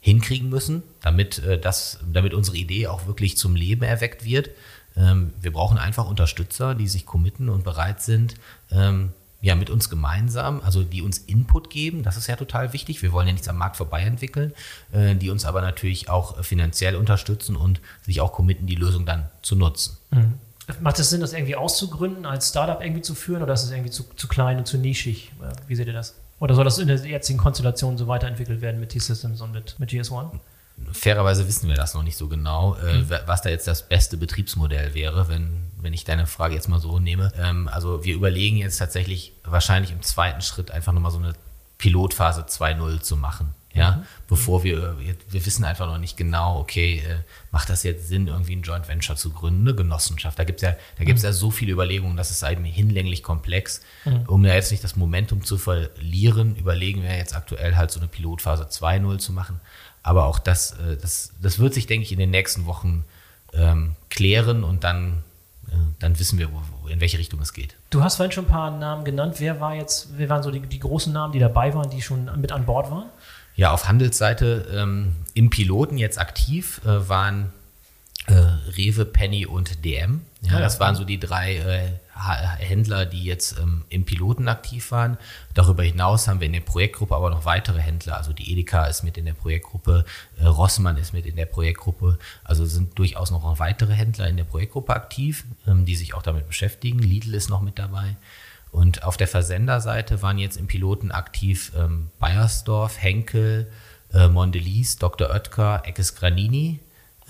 hinkriegen 0.00 0.48
müssen, 0.48 0.82
damit, 1.02 1.38
äh, 1.38 1.58
das, 1.58 2.00
damit 2.12 2.34
unsere 2.34 2.56
Idee 2.56 2.88
auch 2.88 3.06
wirklich 3.06 3.36
zum 3.36 3.54
Leben 3.54 3.82
erweckt 3.82 4.24
wird. 4.24 4.50
Ähm, 4.98 5.32
wir 5.40 5.52
brauchen 5.52 5.78
einfach 5.78 6.06
Unterstützer, 6.08 6.74
die 6.74 6.88
sich 6.88 7.06
committen 7.06 7.48
und 7.48 7.64
bereit 7.64 8.02
sind, 8.02 8.34
ähm, 8.70 9.12
ja, 9.40 9.54
mit 9.54 9.70
uns 9.70 9.88
gemeinsam, 9.88 10.60
also 10.64 10.82
die 10.82 11.00
uns 11.00 11.18
Input 11.18 11.70
geben, 11.70 12.02
das 12.02 12.16
ist 12.16 12.26
ja 12.26 12.34
total 12.34 12.72
wichtig. 12.72 13.02
Wir 13.02 13.12
wollen 13.12 13.28
ja 13.28 13.32
nichts 13.32 13.48
am 13.48 13.56
Markt 13.56 13.76
vorbei 13.76 14.02
entwickeln, 14.02 14.52
äh, 14.92 15.14
die 15.14 15.30
uns 15.30 15.44
aber 15.44 15.60
natürlich 15.60 16.08
auch 16.08 16.42
finanziell 16.42 16.96
unterstützen 16.96 17.54
und 17.54 17.80
sich 18.02 18.20
auch 18.20 18.32
committen, 18.32 18.66
die 18.66 18.74
Lösung 18.74 19.06
dann 19.06 19.28
zu 19.42 19.54
nutzen. 19.54 19.96
Mhm. 20.10 20.34
Macht 20.80 20.98
es 20.98 21.08
Sinn, 21.08 21.20
das 21.20 21.32
irgendwie 21.32 21.56
auszugründen, 21.56 22.26
als 22.26 22.48
Startup 22.48 22.82
irgendwie 22.82 23.00
zu 23.00 23.14
führen 23.14 23.42
oder 23.42 23.54
ist 23.54 23.62
es 23.62 23.70
irgendwie 23.70 23.90
zu, 23.90 24.04
zu 24.16 24.28
klein 24.28 24.58
und 24.58 24.66
zu 24.66 24.76
nischig? 24.76 25.32
Wie 25.66 25.74
seht 25.74 25.86
ihr 25.86 25.94
das? 25.94 26.14
Oder 26.40 26.54
soll 26.54 26.64
das 26.64 26.78
in 26.78 26.88
der 26.88 26.98
jetzigen 26.98 27.38
Konstellation 27.38 27.96
so 27.96 28.06
weiterentwickelt 28.06 28.60
werden 28.60 28.78
mit 28.78 28.90
T-Systems 28.90 29.40
und 29.40 29.52
mit, 29.52 29.76
mit 29.78 29.90
GS1? 29.90 30.30
Fairerweise 30.92 31.46
wissen 31.46 31.68
wir 31.68 31.76
das 31.76 31.94
noch 31.94 32.02
nicht 32.02 32.16
so 32.16 32.28
genau, 32.28 32.74
äh, 32.76 32.98
mhm. 32.98 33.10
was 33.26 33.42
da 33.42 33.50
jetzt 33.50 33.66
das 33.66 33.88
beste 33.88 34.16
Betriebsmodell 34.16 34.94
wäre, 34.94 35.28
wenn, 35.28 35.70
wenn 35.80 35.92
ich 35.92 36.04
deine 36.04 36.26
Frage 36.26 36.54
jetzt 36.54 36.68
mal 36.68 36.80
so 36.80 36.98
nehme. 36.98 37.32
Ähm, 37.38 37.68
also 37.68 38.04
wir 38.04 38.14
überlegen 38.14 38.56
jetzt 38.56 38.78
tatsächlich 38.78 39.32
wahrscheinlich 39.44 39.92
im 39.92 40.02
zweiten 40.02 40.42
Schritt 40.42 40.70
einfach 40.70 40.92
nochmal 40.92 41.12
so 41.12 41.18
eine 41.18 41.34
Pilotphase 41.78 42.42
2.0 42.42 43.00
zu 43.00 43.16
machen. 43.16 43.54
Ja, 43.74 43.92
mhm. 43.92 44.02
bevor 44.26 44.64
wir, 44.64 44.96
wir 44.98 45.46
wissen 45.46 45.64
einfach 45.64 45.86
noch 45.86 45.98
nicht 45.98 46.16
genau, 46.16 46.58
okay, 46.58 47.02
äh, 47.06 47.18
macht 47.52 47.68
das 47.68 47.82
jetzt 47.82 48.08
Sinn, 48.08 48.26
irgendwie 48.26 48.56
ein 48.56 48.62
Joint 48.62 48.88
Venture 48.88 49.14
zu 49.14 49.30
gründen, 49.30 49.68
eine 49.68 49.76
Genossenschaft? 49.76 50.38
Da 50.38 50.44
gibt 50.44 50.58
es 50.58 50.62
ja, 50.62 50.74
da 50.96 51.04
gibt's 51.04 51.22
mhm. 51.22 51.28
ja 51.28 51.32
so 51.32 51.50
viele 51.50 51.72
Überlegungen, 51.72 52.16
das 52.16 52.30
ist 52.30 52.42
eben 52.42 52.64
hinlänglich 52.64 53.22
komplex. 53.22 53.82
Mhm. 54.04 54.22
Um 54.26 54.42
da 54.42 54.54
jetzt 54.54 54.70
nicht 54.72 54.82
das 54.82 54.96
Momentum 54.96 55.44
zu 55.44 55.58
verlieren, 55.58 56.56
überlegen 56.56 57.02
wir 57.02 57.16
jetzt 57.16 57.36
aktuell 57.36 57.76
halt 57.76 57.90
so 57.90 58.00
eine 58.00 58.08
Pilotphase 58.08 58.64
2.0 58.64 59.18
zu 59.18 59.32
machen. 59.32 59.60
Aber 60.02 60.26
auch 60.26 60.38
das, 60.38 60.72
äh, 60.72 60.96
das, 61.00 61.32
das 61.40 61.58
wird 61.58 61.74
sich, 61.74 61.86
denke 61.86 62.04
ich, 62.04 62.12
in 62.12 62.18
den 62.18 62.30
nächsten 62.30 62.66
Wochen 62.66 63.04
ähm, 63.52 63.96
klären 64.10 64.64
und 64.64 64.84
dann, 64.84 65.22
äh, 65.68 65.74
dann 65.98 66.18
wissen 66.18 66.38
wir, 66.38 66.48
wo, 66.52 66.88
in 66.88 67.00
welche 67.00 67.18
Richtung 67.18 67.40
es 67.40 67.52
geht. 67.52 67.74
Du 67.90 68.02
hast 68.02 68.16
vorhin 68.16 68.32
schon 68.32 68.44
ein 68.44 68.50
paar 68.50 68.70
Namen 68.70 69.04
genannt. 69.04 69.36
Wer 69.38 69.60
war 69.60 69.74
jetzt, 69.74 70.08
wer 70.16 70.28
waren 70.28 70.42
so 70.42 70.50
die, 70.50 70.60
die 70.60 70.78
großen 70.78 71.12
Namen, 71.12 71.32
die 71.32 71.38
dabei 71.38 71.74
waren, 71.74 71.90
die 71.90 72.02
schon 72.02 72.30
mit 72.40 72.52
an 72.52 72.64
Bord 72.64 72.90
waren? 72.90 73.06
Ja, 73.56 73.72
auf 73.72 73.88
Handelsseite 73.88 74.68
ähm, 74.72 75.16
im 75.34 75.50
Piloten 75.50 75.98
jetzt 75.98 76.18
aktiv 76.18 76.80
äh, 76.84 77.08
waren 77.08 77.52
äh, 78.26 78.34
Rewe, 78.76 79.04
Penny 79.04 79.46
und 79.46 79.84
DM. 79.84 80.20
Ja, 80.42 80.52
ja, 80.54 80.60
das 80.60 80.78
waren 80.78 80.94
so 80.94 81.04
die 81.04 81.18
drei 81.18 81.56
äh, 81.56 81.92
Händler, 82.18 83.06
die 83.06 83.24
jetzt 83.24 83.58
ähm, 83.58 83.84
im 83.88 84.04
Piloten 84.04 84.48
aktiv 84.48 84.90
waren. 84.90 85.18
Darüber 85.54 85.82
hinaus 85.82 86.26
haben 86.26 86.40
wir 86.40 86.46
in 86.46 86.52
der 86.52 86.60
Projektgruppe 86.60 87.14
aber 87.14 87.30
noch 87.30 87.44
weitere 87.44 87.80
Händler. 87.80 88.16
Also 88.16 88.32
die 88.32 88.50
Edeka 88.52 88.86
ist 88.86 89.04
mit 89.04 89.16
in 89.16 89.24
der 89.24 89.34
Projektgruppe, 89.34 90.04
äh, 90.38 90.44
Rossmann 90.46 90.96
ist 90.96 91.12
mit 91.12 91.26
in 91.26 91.36
der 91.36 91.46
Projektgruppe. 91.46 92.18
Also 92.44 92.66
sind 92.66 92.98
durchaus 92.98 93.30
noch 93.30 93.58
weitere 93.58 93.92
Händler 93.92 94.28
in 94.28 94.36
der 94.36 94.44
Projektgruppe 94.44 94.94
aktiv, 94.94 95.44
ähm, 95.66 95.84
die 95.86 95.96
sich 95.96 96.14
auch 96.14 96.22
damit 96.22 96.46
beschäftigen. 96.46 96.98
Lidl 96.98 97.34
ist 97.34 97.48
noch 97.48 97.62
mit 97.62 97.78
dabei. 97.78 98.16
Und 98.70 99.04
auf 99.04 99.16
der 99.16 99.28
Versenderseite 99.28 100.20
waren 100.20 100.38
jetzt 100.38 100.56
im 100.56 100.66
Piloten 100.66 101.10
aktiv 101.12 101.72
ähm, 101.76 102.10
Bayersdorf, 102.18 103.00
Henkel, 103.00 103.70
äh, 104.12 104.28
Mondelez, 104.28 104.96
Dr. 104.96 105.30
Oetker, 105.30 105.82
Eckes 105.84 106.14
Granini 106.16 106.80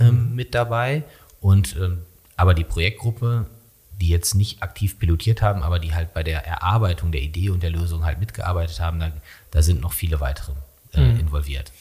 ähm, 0.01 0.31
mhm. 0.31 0.35
mit 0.35 0.55
dabei. 0.55 1.05
Und 1.41 1.77
ähm, 1.77 2.03
aber 2.37 2.55
die 2.55 2.65
Projektgruppe 2.65 3.47
die 4.01 4.09
jetzt 4.09 4.35
nicht 4.35 4.63
aktiv 4.63 4.99
pilotiert 4.99 5.43
haben, 5.43 5.63
aber 5.63 5.79
die 5.79 5.95
halt 5.95 6.15
bei 6.15 6.23
der 6.23 6.47
Erarbeitung 6.47 7.13
der 7.13 7.23
Idee 7.23 7.51
und 7.51 7.63
der 7.63 7.71
Lösung 7.71 8.05
halt 8.05 8.21
mitgearbeitet 8.21 8.81
haben, 8.81 9.01
da, 9.01 9.11
da 9.51 9.63
sind 9.63 9.81
noch 9.81 9.93
viele 9.93 10.21
weitere 10.21 10.53
äh, 10.95 11.01
mhm. 11.01 11.21
involviert. 11.21 11.73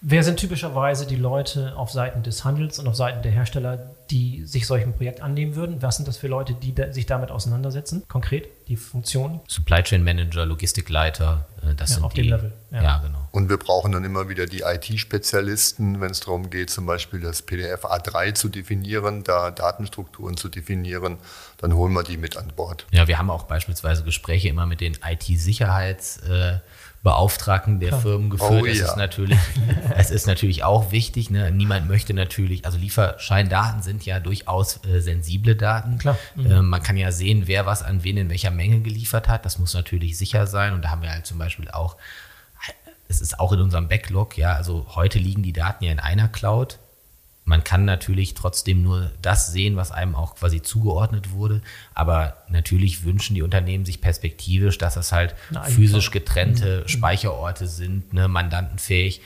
Wer 0.00 0.24
sind 0.24 0.40
typischerweise 0.40 1.06
die 1.06 1.16
Leute 1.16 1.76
auf 1.76 1.92
Seiten 1.92 2.24
des 2.24 2.44
Handels 2.44 2.80
und 2.80 2.88
auf 2.88 2.96
Seiten 2.96 3.22
der 3.22 3.30
Hersteller, 3.30 3.94
die 4.12 4.44
sich 4.44 4.66
solchen 4.66 4.92
Projekt 4.92 5.22
annehmen 5.22 5.56
würden? 5.56 5.80
Was 5.80 5.96
sind 5.96 6.06
das 6.06 6.18
für 6.18 6.28
Leute, 6.28 6.52
die 6.52 6.74
da, 6.74 6.92
sich 6.92 7.06
damit 7.06 7.30
auseinandersetzen? 7.30 8.06
Konkret, 8.08 8.46
die 8.68 8.76
Funktionen? 8.76 9.40
Supply 9.48 9.82
Chain 9.82 10.04
Manager, 10.04 10.44
Logistikleiter, 10.44 11.46
äh, 11.62 11.74
das 11.74 11.90
ja, 11.90 11.94
sind 11.94 12.04
auf 12.04 12.12
die, 12.12 12.22
dem 12.22 12.30
Level. 12.30 12.52
Ja. 12.70 12.82
ja. 12.82 12.98
genau. 12.98 13.26
Und 13.30 13.48
wir 13.48 13.56
brauchen 13.56 13.92
dann 13.92 14.04
immer 14.04 14.28
wieder 14.28 14.44
die 14.44 14.60
IT-Spezialisten, 14.60 16.02
wenn 16.02 16.10
es 16.10 16.20
darum 16.20 16.50
geht, 16.50 16.68
zum 16.68 16.84
Beispiel 16.84 17.20
das 17.20 17.40
PDF 17.40 17.86
A3 17.86 18.34
zu 18.34 18.50
definieren, 18.50 19.24
da 19.24 19.50
Datenstrukturen 19.50 20.36
zu 20.36 20.50
definieren, 20.50 21.16
dann 21.56 21.74
holen 21.74 21.94
wir 21.94 22.02
die 22.02 22.18
mit 22.18 22.36
an 22.36 22.52
Bord. 22.54 22.86
Ja, 22.90 23.08
wir 23.08 23.16
haben 23.16 23.30
auch 23.30 23.44
beispielsweise 23.44 24.04
Gespräche 24.04 24.48
immer 24.48 24.66
mit 24.66 24.82
den 24.82 24.96
IT-Sicherheits- 24.96 26.20
Beauftragten 27.02 27.80
der 27.80 27.88
Klar. 27.88 28.00
Firmen 28.00 28.30
geführt. 28.30 28.62
Oh, 28.62 28.64
es, 28.66 28.78
ja. 28.78 28.86
ist 28.86 28.96
natürlich, 28.96 29.38
es 29.96 30.12
ist 30.12 30.26
natürlich 30.26 30.62
auch 30.62 30.92
wichtig. 30.92 31.30
Ne? 31.30 31.50
Niemand 31.50 31.88
möchte 31.88 32.14
natürlich, 32.14 32.64
also 32.64 32.78
Lieferscheindaten 32.78 33.82
sind 33.82 34.01
ja 34.06 34.20
durchaus 34.20 34.84
äh, 34.84 35.00
sensible 35.00 35.56
Daten. 35.56 35.98
Klar. 35.98 36.18
Mhm. 36.34 36.50
Äh, 36.50 36.62
man 36.62 36.82
kann 36.82 36.96
ja 36.96 37.12
sehen, 37.12 37.46
wer 37.46 37.66
was 37.66 37.82
an 37.82 38.04
wen 38.04 38.16
in 38.16 38.30
welcher 38.30 38.50
Menge 38.50 38.80
geliefert 38.80 39.28
hat. 39.28 39.44
Das 39.44 39.58
muss 39.58 39.74
natürlich 39.74 40.18
sicher 40.18 40.46
sein. 40.46 40.72
Und 40.72 40.82
da 40.82 40.90
haben 40.90 41.02
wir 41.02 41.10
halt 41.10 41.26
zum 41.26 41.38
Beispiel 41.38 41.70
auch, 41.70 41.96
es 43.08 43.20
ist 43.20 43.38
auch 43.38 43.52
in 43.52 43.60
unserem 43.60 43.88
Backlog, 43.88 44.38
ja, 44.38 44.54
also 44.54 44.86
heute 44.94 45.18
liegen 45.18 45.42
die 45.42 45.52
Daten 45.52 45.84
ja 45.84 45.92
in 45.92 46.00
einer 46.00 46.28
Cloud 46.28 46.78
man 47.44 47.64
kann 47.64 47.84
natürlich 47.84 48.34
trotzdem 48.34 48.82
nur 48.82 49.10
das 49.20 49.52
sehen, 49.52 49.76
was 49.76 49.90
einem 49.90 50.14
auch 50.14 50.36
quasi 50.36 50.62
zugeordnet 50.62 51.32
wurde. 51.32 51.60
Aber 51.92 52.36
natürlich 52.48 53.04
wünschen 53.04 53.34
die 53.34 53.42
Unternehmen 53.42 53.84
sich 53.84 54.00
perspektivisch, 54.00 54.78
dass 54.78 54.94
das 54.94 55.10
halt 55.10 55.34
physisch 55.64 56.12
getrennte 56.12 56.82
mhm. 56.82 56.88
Speicherorte 56.88 57.66
sind, 57.66 58.12
ne, 58.12 58.28
mandantenfähig. 58.28 59.22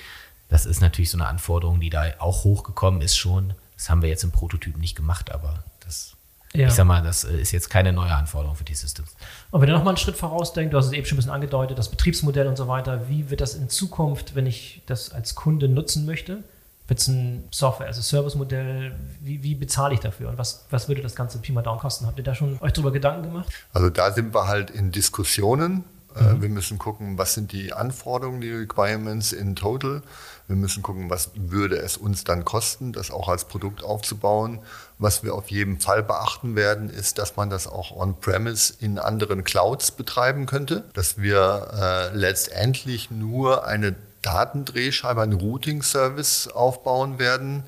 Das 0.48 0.64
ist 0.64 0.80
natürlich 0.80 1.10
so 1.10 1.18
eine 1.18 1.26
Anforderung, 1.26 1.80
die 1.80 1.90
da 1.90 2.04
auch 2.18 2.44
hochgekommen 2.44 3.02
ist 3.02 3.16
schon. 3.16 3.52
Das 3.76 3.90
haben 3.90 4.02
wir 4.02 4.08
jetzt 4.08 4.24
im 4.24 4.32
Prototyp 4.32 4.76
nicht 4.78 4.96
gemacht, 4.96 5.30
aber 5.30 5.62
das, 5.84 6.14
ja. 6.54 6.68
ich 6.68 6.74
sag 6.74 6.86
mal, 6.86 7.02
das 7.02 7.24
ist 7.24 7.52
jetzt 7.52 7.68
keine 7.70 7.92
neue 7.92 8.14
Anforderung 8.14 8.56
für 8.56 8.64
die 8.64 8.74
Systems. 8.74 9.14
Und 9.50 9.60
wenn 9.60 9.68
ihr 9.68 9.74
nochmal 9.74 9.92
einen 9.92 9.98
Schritt 9.98 10.16
vorausdenkt, 10.16 10.72
du 10.72 10.78
hast 10.78 10.86
es 10.86 10.92
eben 10.92 11.06
schon 11.06 11.16
ein 11.16 11.18
bisschen 11.18 11.32
angedeutet, 11.32 11.78
das 11.78 11.90
Betriebsmodell 11.90 12.46
und 12.46 12.56
so 12.56 12.68
weiter, 12.68 13.08
wie 13.08 13.30
wird 13.30 13.40
das 13.40 13.54
in 13.54 13.68
Zukunft, 13.68 14.34
wenn 14.34 14.46
ich 14.46 14.82
das 14.86 15.12
als 15.12 15.34
Kunde 15.34 15.68
nutzen 15.68 16.06
möchte? 16.06 16.42
Wird 16.88 17.00
es 17.00 17.08
ein 17.08 17.48
Software-as-a-Service-Modell? 17.50 18.94
Wie, 19.20 19.42
wie, 19.42 19.56
bezahle 19.56 19.94
ich 19.94 20.00
dafür? 20.00 20.28
Und 20.28 20.38
was, 20.38 20.66
was 20.70 20.86
würde 20.86 21.02
das 21.02 21.16
ganze 21.16 21.38
Pi 21.38 21.50
mal 21.50 21.62
Daumen 21.62 21.80
kosten? 21.80 22.06
Habt 22.06 22.16
ihr 22.18 22.24
da 22.24 22.34
schon 22.34 22.60
euch 22.60 22.72
darüber 22.72 22.92
Gedanken 22.92 23.24
gemacht? 23.24 23.52
Also 23.72 23.90
da 23.90 24.12
sind 24.12 24.32
wir 24.32 24.46
halt 24.46 24.70
in 24.70 24.92
Diskussionen. 24.92 25.84
Äh, 26.16 26.34
mhm. 26.34 26.42
Wir 26.42 26.48
müssen 26.48 26.78
gucken, 26.78 27.18
was 27.18 27.34
sind 27.34 27.52
die 27.52 27.72
Anforderungen, 27.72 28.40
die 28.40 28.52
Requirements 28.52 29.32
in 29.32 29.56
total. 29.56 30.02
Wir 30.46 30.56
müssen 30.56 30.82
gucken, 30.82 31.10
was 31.10 31.30
würde 31.34 31.76
es 31.76 31.96
uns 31.96 32.24
dann 32.24 32.44
kosten, 32.44 32.92
das 32.92 33.10
auch 33.10 33.28
als 33.28 33.46
Produkt 33.46 33.82
aufzubauen. 33.82 34.60
Was 34.98 35.22
wir 35.22 35.34
auf 35.34 35.50
jeden 35.50 35.80
Fall 35.80 36.02
beachten 36.02 36.54
werden, 36.54 36.88
ist, 36.88 37.18
dass 37.18 37.36
man 37.36 37.50
das 37.50 37.66
auch 37.66 37.90
on-premise 37.90 38.74
in 38.80 38.98
anderen 38.98 39.44
Clouds 39.44 39.90
betreiben 39.90 40.46
könnte, 40.46 40.84
dass 40.94 41.18
wir 41.18 41.68
äh, 42.12 42.16
letztendlich 42.16 43.10
nur 43.10 43.66
eine 43.66 43.96
Datendrehscheibe, 44.22 45.22
einen 45.22 45.34
Routing-Service 45.34 46.48
aufbauen 46.48 47.18
werden, 47.18 47.64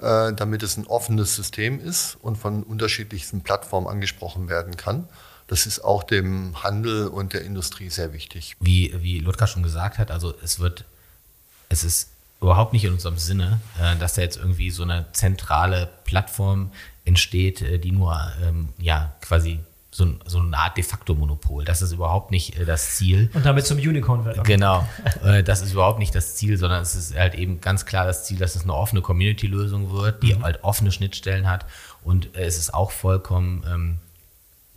äh, 0.00 0.32
damit 0.32 0.62
es 0.62 0.76
ein 0.76 0.86
offenes 0.86 1.34
System 1.34 1.80
ist 1.80 2.16
und 2.22 2.36
von 2.36 2.62
unterschiedlichsten 2.62 3.42
Plattformen 3.42 3.88
angesprochen 3.88 4.48
werden 4.48 4.76
kann. 4.76 5.08
Das 5.48 5.66
ist 5.66 5.80
auch 5.80 6.04
dem 6.04 6.62
Handel 6.62 7.08
und 7.08 7.32
der 7.32 7.42
Industrie 7.42 7.88
sehr 7.88 8.12
wichtig. 8.12 8.54
Wie, 8.60 8.94
wie 9.02 9.18
Ludger 9.18 9.46
schon 9.46 9.62
gesagt 9.62 9.98
hat, 9.98 10.10
also 10.10 10.34
es 10.42 10.60
wird, 10.60 10.84
es 11.70 11.84
ist 11.84 12.10
überhaupt 12.40 12.74
nicht 12.74 12.84
in 12.84 12.92
unserem 12.92 13.18
Sinne, 13.18 13.60
äh, 13.80 13.96
dass 13.96 14.14
da 14.14 14.22
jetzt 14.22 14.36
irgendwie 14.36 14.70
so 14.70 14.82
eine 14.82 15.06
zentrale 15.12 15.88
Plattform 16.04 16.70
entsteht, 17.04 17.62
äh, 17.62 17.78
die 17.78 17.92
nur 17.92 18.20
ähm, 18.46 18.68
ja 18.78 19.14
quasi 19.22 19.58
so, 19.90 20.06
so, 20.26 20.38
eine 20.38 20.56
Art 20.56 20.76
de 20.76 20.84
facto 20.84 21.14
Monopol. 21.14 21.64
Das 21.64 21.80
ist 21.80 21.92
überhaupt 21.92 22.30
nicht 22.30 22.58
äh, 22.58 22.66
das 22.66 22.96
Ziel. 22.96 23.30
Und 23.32 23.46
damit 23.46 23.66
zum 23.66 23.78
Unicorn 23.78 24.26
wird. 24.26 24.44
Genau. 24.44 24.86
das 25.44 25.62
ist 25.62 25.72
überhaupt 25.72 25.98
nicht 25.98 26.14
das 26.14 26.36
Ziel, 26.36 26.58
sondern 26.58 26.82
es 26.82 26.94
ist 26.94 27.16
halt 27.16 27.34
eben 27.34 27.62
ganz 27.62 27.86
klar 27.86 28.04
das 28.04 28.24
Ziel, 28.24 28.36
dass 28.36 28.54
es 28.54 28.64
eine 28.64 28.74
offene 28.74 29.00
Community-Lösung 29.00 29.90
wird, 29.90 30.22
die 30.22 30.34
mhm. 30.34 30.44
halt 30.44 30.62
offene 30.62 30.92
Schnittstellen 30.92 31.48
hat. 31.48 31.64
Und 32.04 32.36
es 32.36 32.58
ist 32.58 32.74
auch 32.74 32.90
vollkommen 32.90 33.64
ähm, 33.66 33.98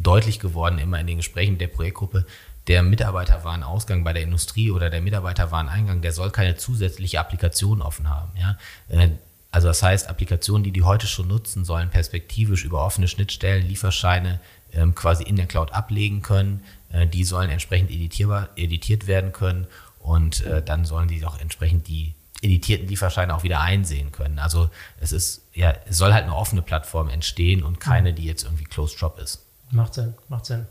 deutlich 0.03 0.39
geworden, 0.39 0.79
immer 0.79 0.99
in 0.99 1.07
den 1.07 1.17
Gesprächen 1.17 1.53
mit 1.53 1.61
der 1.61 1.67
Projektgruppe, 1.67 2.25
der 2.67 2.83
Mitarbeiterwarenausgang 2.83 4.03
bei 4.03 4.13
der 4.13 4.23
Industrie 4.23 4.71
oder 4.71 4.89
der 4.89 5.01
Mitarbeiterwareneingang, 5.01 6.01
der 6.01 6.11
soll 6.11 6.31
keine 6.31 6.57
zusätzliche 6.57 7.19
Applikation 7.19 7.81
offen 7.81 8.09
haben. 8.09 8.31
Ja? 8.37 8.57
Äh, 8.89 9.09
also 9.51 9.67
das 9.67 9.83
heißt, 9.83 10.07
Applikationen, 10.07 10.63
die 10.63 10.71
die 10.71 10.83
heute 10.83 11.07
schon 11.07 11.27
nutzen, 11.27 11.65
sollen 11.65 11.89
perspektivisch 11.89 12.63
über 12.63 12.85
offene 12.85 13.07
Schnittstellen 13.07 13.67
Lieferscheine 13.67 14.39
ähm, 14.73 14.95
quasi 14.95 15.23
in 15.23 15.35
der 15.35 15.45
Cloud 15.45 15.73
ablegen 15.73 16.21
können. 16.21 16.63
Äh, 16.91 17.07
die 17.07 17.23
sollen 17.23 17.49
entsprechend 17.49 17.91
editierbar, 17.91 18.49
editiert 18.55 19.07
werden 19.07 19.33
können 19.33 19.67
und 19.99 20.45
äh, 20.45 20.63
dann 20.63 20.85
sollen 20.85 21.07
die 21.07 21.25
auch 21.25 21.39
entsprechend 21.39 21.87
die 21.87 22.13
editierten 22.41 22.87
Lieferscheine 22.87 23.35
auch 23.35 23.43
wieder 23.43 23.61
einsehen 23.61 24.11
können. 24.11 24.39
Also 24.39 24.69
es 24.99 25.11
ist, 25.11 25.43
ja, 25.53 25.75
es 25.85 25.97
soll 25.97 26.13
halt 26.13 26.23
eine 26.23 26.35
offene 26.35 26.61
Plattform 26.61 27.09
entstehen 27.09 27.63
und 27.63 27.79
keine, 27.79 28.13
die 28.13 28.25
jetzt 28.25 28.43
irgendwie 28.43 28.63
Closed 28.63 28.97
Shop 28.97 29.19
ist. 29.19 29.45
Macht 29.71 29.93
Sinn, 29.93 30.13
macht 30.29 30.45
Sinn. 30.45 30.65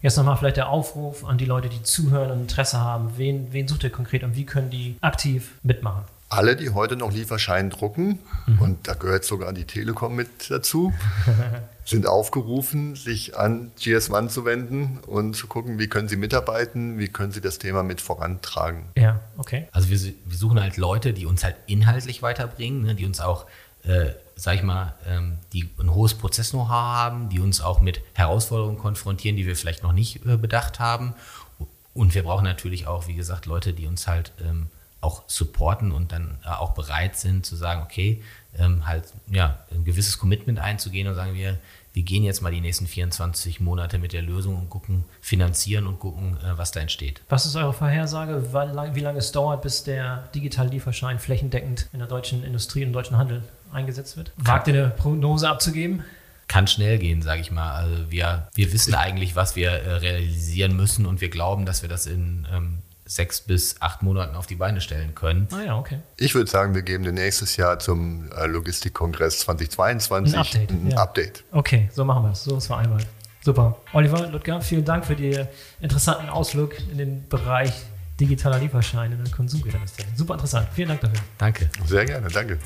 Jetzt 0.00 0.16
nochmal 0.16 0.36
vielleicht 0.36 0.56
der 0.56 0.68
Aufruf 0.68 1.24
an 1.24 1.38
die 1.38 1.46
Leute, 1.46 1.68
die 1.68 1.82
zuhören 1.82 2.30
und 2.30 2.40
Interesse 2.42 2.80
haben. 2.80 3.12
Wen, 3.16 3.52
wen 3.52 3.66
sucht 3.68 3.84
ihr 3.84 3.90
konkret 3.90 4.22
und 4.22 4.36
wie 4.36 4.44
können 4.44 4.70
die 4.70 4.96
aktiv 5.00 5.52
mitmachen? 5.62 6.04
alle, 6.34 6.56
die 6.56 6.70
heute 6.70 6.96
noch 6.96 7.12
Lieferschein 7.12 7.70
drucken, 7.70 8.18
mhm. 8.46 8.58
und 8.60 8.88
da 8.88 8.94
gehört 8.94 9.24
sogar 9.24 9.52
die 9.52 9.64
Telekom 9.64 10.16
mit 10.16 10.50
dazu, 10.50 10.92
sind 11.84 12.06
aufgerufen, 12.06 12.96
sich 12.96 13.36
an 13.36 13.70
GS1 13.78 14.28
zu 14.28 14.44
wenden 14.44 14.98
und 15.06 15.36
zu 15.36 15.46
gucken, 15.46 15.78
wie 15.78 15.88
können 15.88 16.08
sie 16.08 16.16
mitarbeiten, 16.16 16.98
wie 16.98 17.08
können 17.08 17.32
sie 17.32 17.40
das 17.40 17.58
Thema 17.58 17.82
mit 17.82 18.00
vorantragen. 18.00 18.86
Ja, 18.96 19.20
okay. 19.36 19.68
Also 19.72 19.90
wir, 19.90 19.98
wir 20.00 20.36
suchen 20.36 20.60
halt 20.60 20.76
Leute, 20.76 21.12
die 21.12 21.26
uns 21.26 21.44
halt 21.44 21.56
inhaltlich 21.66 22.22
weiterbringen, 22.22 22.82
ne, 22.82 22.94
die 22.94 23.06
uns 23.06 23.20
auch, 23.20 23.46
äh, 23.84 24.10
sag 24.36 24.56
ich 24.56 24.62
mal, 24.62 24.94
ähm, 25.06 25.38
die 25.52 25.70
ein 25.78 25.94
hohes 25.94 26.14
Prozess-Know-how 26.14 26.68
haben, 26.70 27.28
die 27.28 27.40
uns 27.40 27.60
auch 27.60 27.80
mit 27.80 28.00
Herausforderungen 28.14 28.78
konfrontieren, 28.78 29.36
die 29.36 29.46
wir 29.46 29.56
vielleicht 29.56 29.82
noch 29.82 29.92
nicht 29.92 30.24
äh, 30.26 30.36
bedacht 30.36 30.80
haben. 30.80 31.14
Und 31.92 32.14
wir 32.14 32.24
brauchen 32.24 32.44
natürlich 32.44 32.86
auch, 32.86 33.06
wie 33.06 33.14
gesagt, 33.14 33.46
Leute, 33.46 33.72
die 33.72 33.86
uns 33.86 34.06
halt 34.06 34.32
ähm, 34.44 34.68
auch 35.00 35.22
supporten 35.28 35.92
und 35.92 36.12
dann 36.12 36.38
äh, 36.44 36.48
auch 36.48 36.72
bereit 36.74 37.16
sind 37.16 37.46
zu 37.46 37.56
sagen, 37.56 37.82
okay, 37.82 38.22
ähm, 38.58 38.86
halt 38.86 39.04
ja, 39.28 39.58
ein 39.72 39.84
gewisses 39.84 40.18
Commitment 40.18 40.58
einzugehen 40.58 41.06
und 41.06 41.14
sagen 41.14 41.34
wir, 41.34 41.58
wir 41.92 42.02
gehen 42.02 42.24
jetzt 42.24 42.42
mal 42.42 42.50
die 42.50 42.60
nächsten 42.60 42.88
24 42.88 43.60
Monate 43.60 43.98
mit 43.98 44.12
der 44.12 44.22
Lösung 44.22 44.56
und 44.56 44.68
gucken, 44.68 45.04
finanzieren 45.20 45.86
und 45.86 46.00
gucken, 46.00 46.36
äh, 46.38 46.58
was 46.58 46.72
da 46.72 46.80
entsteht. 46.80 47.22
Was 47.28 47.46
ist 47.46 47.54
eure 47.54 47.72
Vorhersage, 47.72 48.52
wie 48.94 49.00
lange 49.00 49.18
es 49.18 49.30
dauert, 49.30 49.62
bis 49.62 49.84
der 49.84 50.28
digitale 50.34 50.70
Lieferschein 50.70 51.20
flächendeckend 51.20 51.88
in 51.92 52.00
der 52.00 52.08
deutschen 52.08 52.42
Industrie 52.42 52.84
und 52.84 52.92
deutschen 52.92 53.16
Handel 53.16 53.44
eingesetzt 53.74 54.16
wird? 54.16 54.32
Wagt 54.36 54.68
ihr 54.68 54.74
eine 54.74 54.90
Prognose 54.90 55.48
abzugeben? 55.48 56.04
Kann 56.46 56.66
schnell 56.66 56.98
gehen, 56.98 57.22
sage 57.22 57.40
ich 57.40 57.50
mal. 57.50 57.72
Also 57.74 58.10
wir, 58.10 58.48
wir 58.54 58.72
wissen 58.72 58.94
eigentlich, 58.94 59.34
was 59.34 59.56
wir 59.56 59.70
äh, 59.70 59.94
realisieren 59.94 60.76
müssen 60.76 61.06
und 61.06 61.20
wir 61.20 61.30
glauben, 61.30 61.64
dass 61.64 61.82
wir 61.82 61.88
das 61.88 62.06
in 62.06 62.46
ähm, 62.52 62.78
sechs 63.06 63.40
bis 63.40 63.76
acht 63.80 64.02
Monaten 64.02 64.34
auf 64.36 64.46
die 64.46 64.56
Beine 64.56 64.80
stellen 64.80 65.14
können. 65.14 65.48
Ah 65.52 65.62
ja, 65.62 65.78
okay. 65.78 66.00
Ich 66.16 66.34
würde 66.34 66.50
sagen, 66.50 66.74
wir 66.74 66.82
geben 66.82 67.04
den 67.04 67.14
nächstes 67.14 67.56
Jahr 67.56 67.78
zum 67.78 68.30
äh, 68.32 68.46
Logistikkongress 68.46 69.40
2022 69.40 70.34
ein 70.34 70.40
Update. 70.40 70.70
Ein 70.70 70.90
ja. 70.90 70.96
Update. 70.98 71.44
Okay, 71.52 71.90
so 71.92 72.04
machen 72.04 72.24
wir 72.24 72.32
es. 72.32 72.44
So 72.44 72.56
ist 72.56 72.66
vereinbart. 72.66 73.06
Super. 73.42 73.76
Oliver, 73.92 74.26
Ludger, 74.28 74.60
vielen 74.62 74.84
Dank 74.84 75.04
für 75.04 75.16
den 75.16 75.46
interessanten 75.80 76.30
Ausflug 76.30 76.78
in 76.90 76.96
den 76.96 77.28
Bereich 77.28 77.72
digitaler 78.18 78.58
Lieferscheine 78.58 79.16
in 79.16 79.24
der 79.24 79.32
Konsumgüterindustrie. 79.32 80.04
Super 80.16 80.34
interessant. 80.34 80.68
Vielen 80.72 80.88
Dank 80.88 81.00
dafür. 81.00 81.20
Danke. 81.36 81.68
Sehr 81.84 82.06
gerne, 82.06 82.28
danke. 82.28 82.58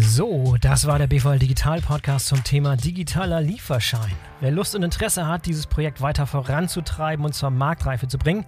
So, 0.00 0.56
das 0.60 0.88
war 0.88 0.98
der 0.98 1.06
BVL 1.06 1.38
Digital 1.38 1.80
Podcast 1.80 2.26
zum 2.26 2.42
Thema 2.42 2.76
digitaler 2.76 3.40
Lieferschein. 3.40 4.10
Wer 4.40 4.50
Lust 4.50 4.74
und 4.74 4.82
Interesse 4.82 5.28
hat, 5.28 5.46
dieses 5.46 5.68
Projekt 5.68 6.00
weiter 6.00 6.26
voranzutreiben 6.26 7.24
und 7.24 7.32
zur 7.32 7.50
Marktreife 7.50 8.08
zu 8.08 8.18
bringen, 8.18 8.44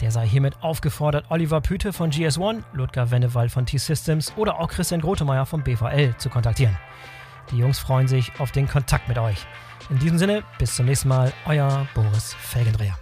der 0.00 0.12
sei 0.12 0.24
hiermit 0.24 0.62
aufgefordert, 0.62 1.26
Oliver 1.30 1.60
Püte 1.60 1.92
von 1.92 2.12
GS1, 2.12 2.62
Ludger 2.74 3.10
Wennewald 3.10 3.50
von 3.50 3.66
T-Systems 3.66 4.34
oder 4.36 4.60
auch 4.60 4.68
Christian 4.68 5.00
Grotemeyer 5.00 5.46
vom 5.46 5.64
BVL 5.64 6.14
zu 6.18 6.28
kontaktieren. 6.28 6.78
Die 7.50 7.58
Jungs 7.58 7.80
freuen 7.80 8.06
sich 8.06 8.30
auf 8.38 8.52
den 8.52 8.68
Kontakt 8.68 9.08
mit 9.08 9.18
euch. 9.18 9.44
In 9.90 9.98
diesem 9.98 10.18
Sinne, 10.18 10.44
bis 10.60 10.76
zum 10.76 10.86
nächsten 10.86 11.08
Mal, 11.08 11.32
euer 11.44 11.88
Boris 11.92 12.34
Felgendreher. 12.34 12.96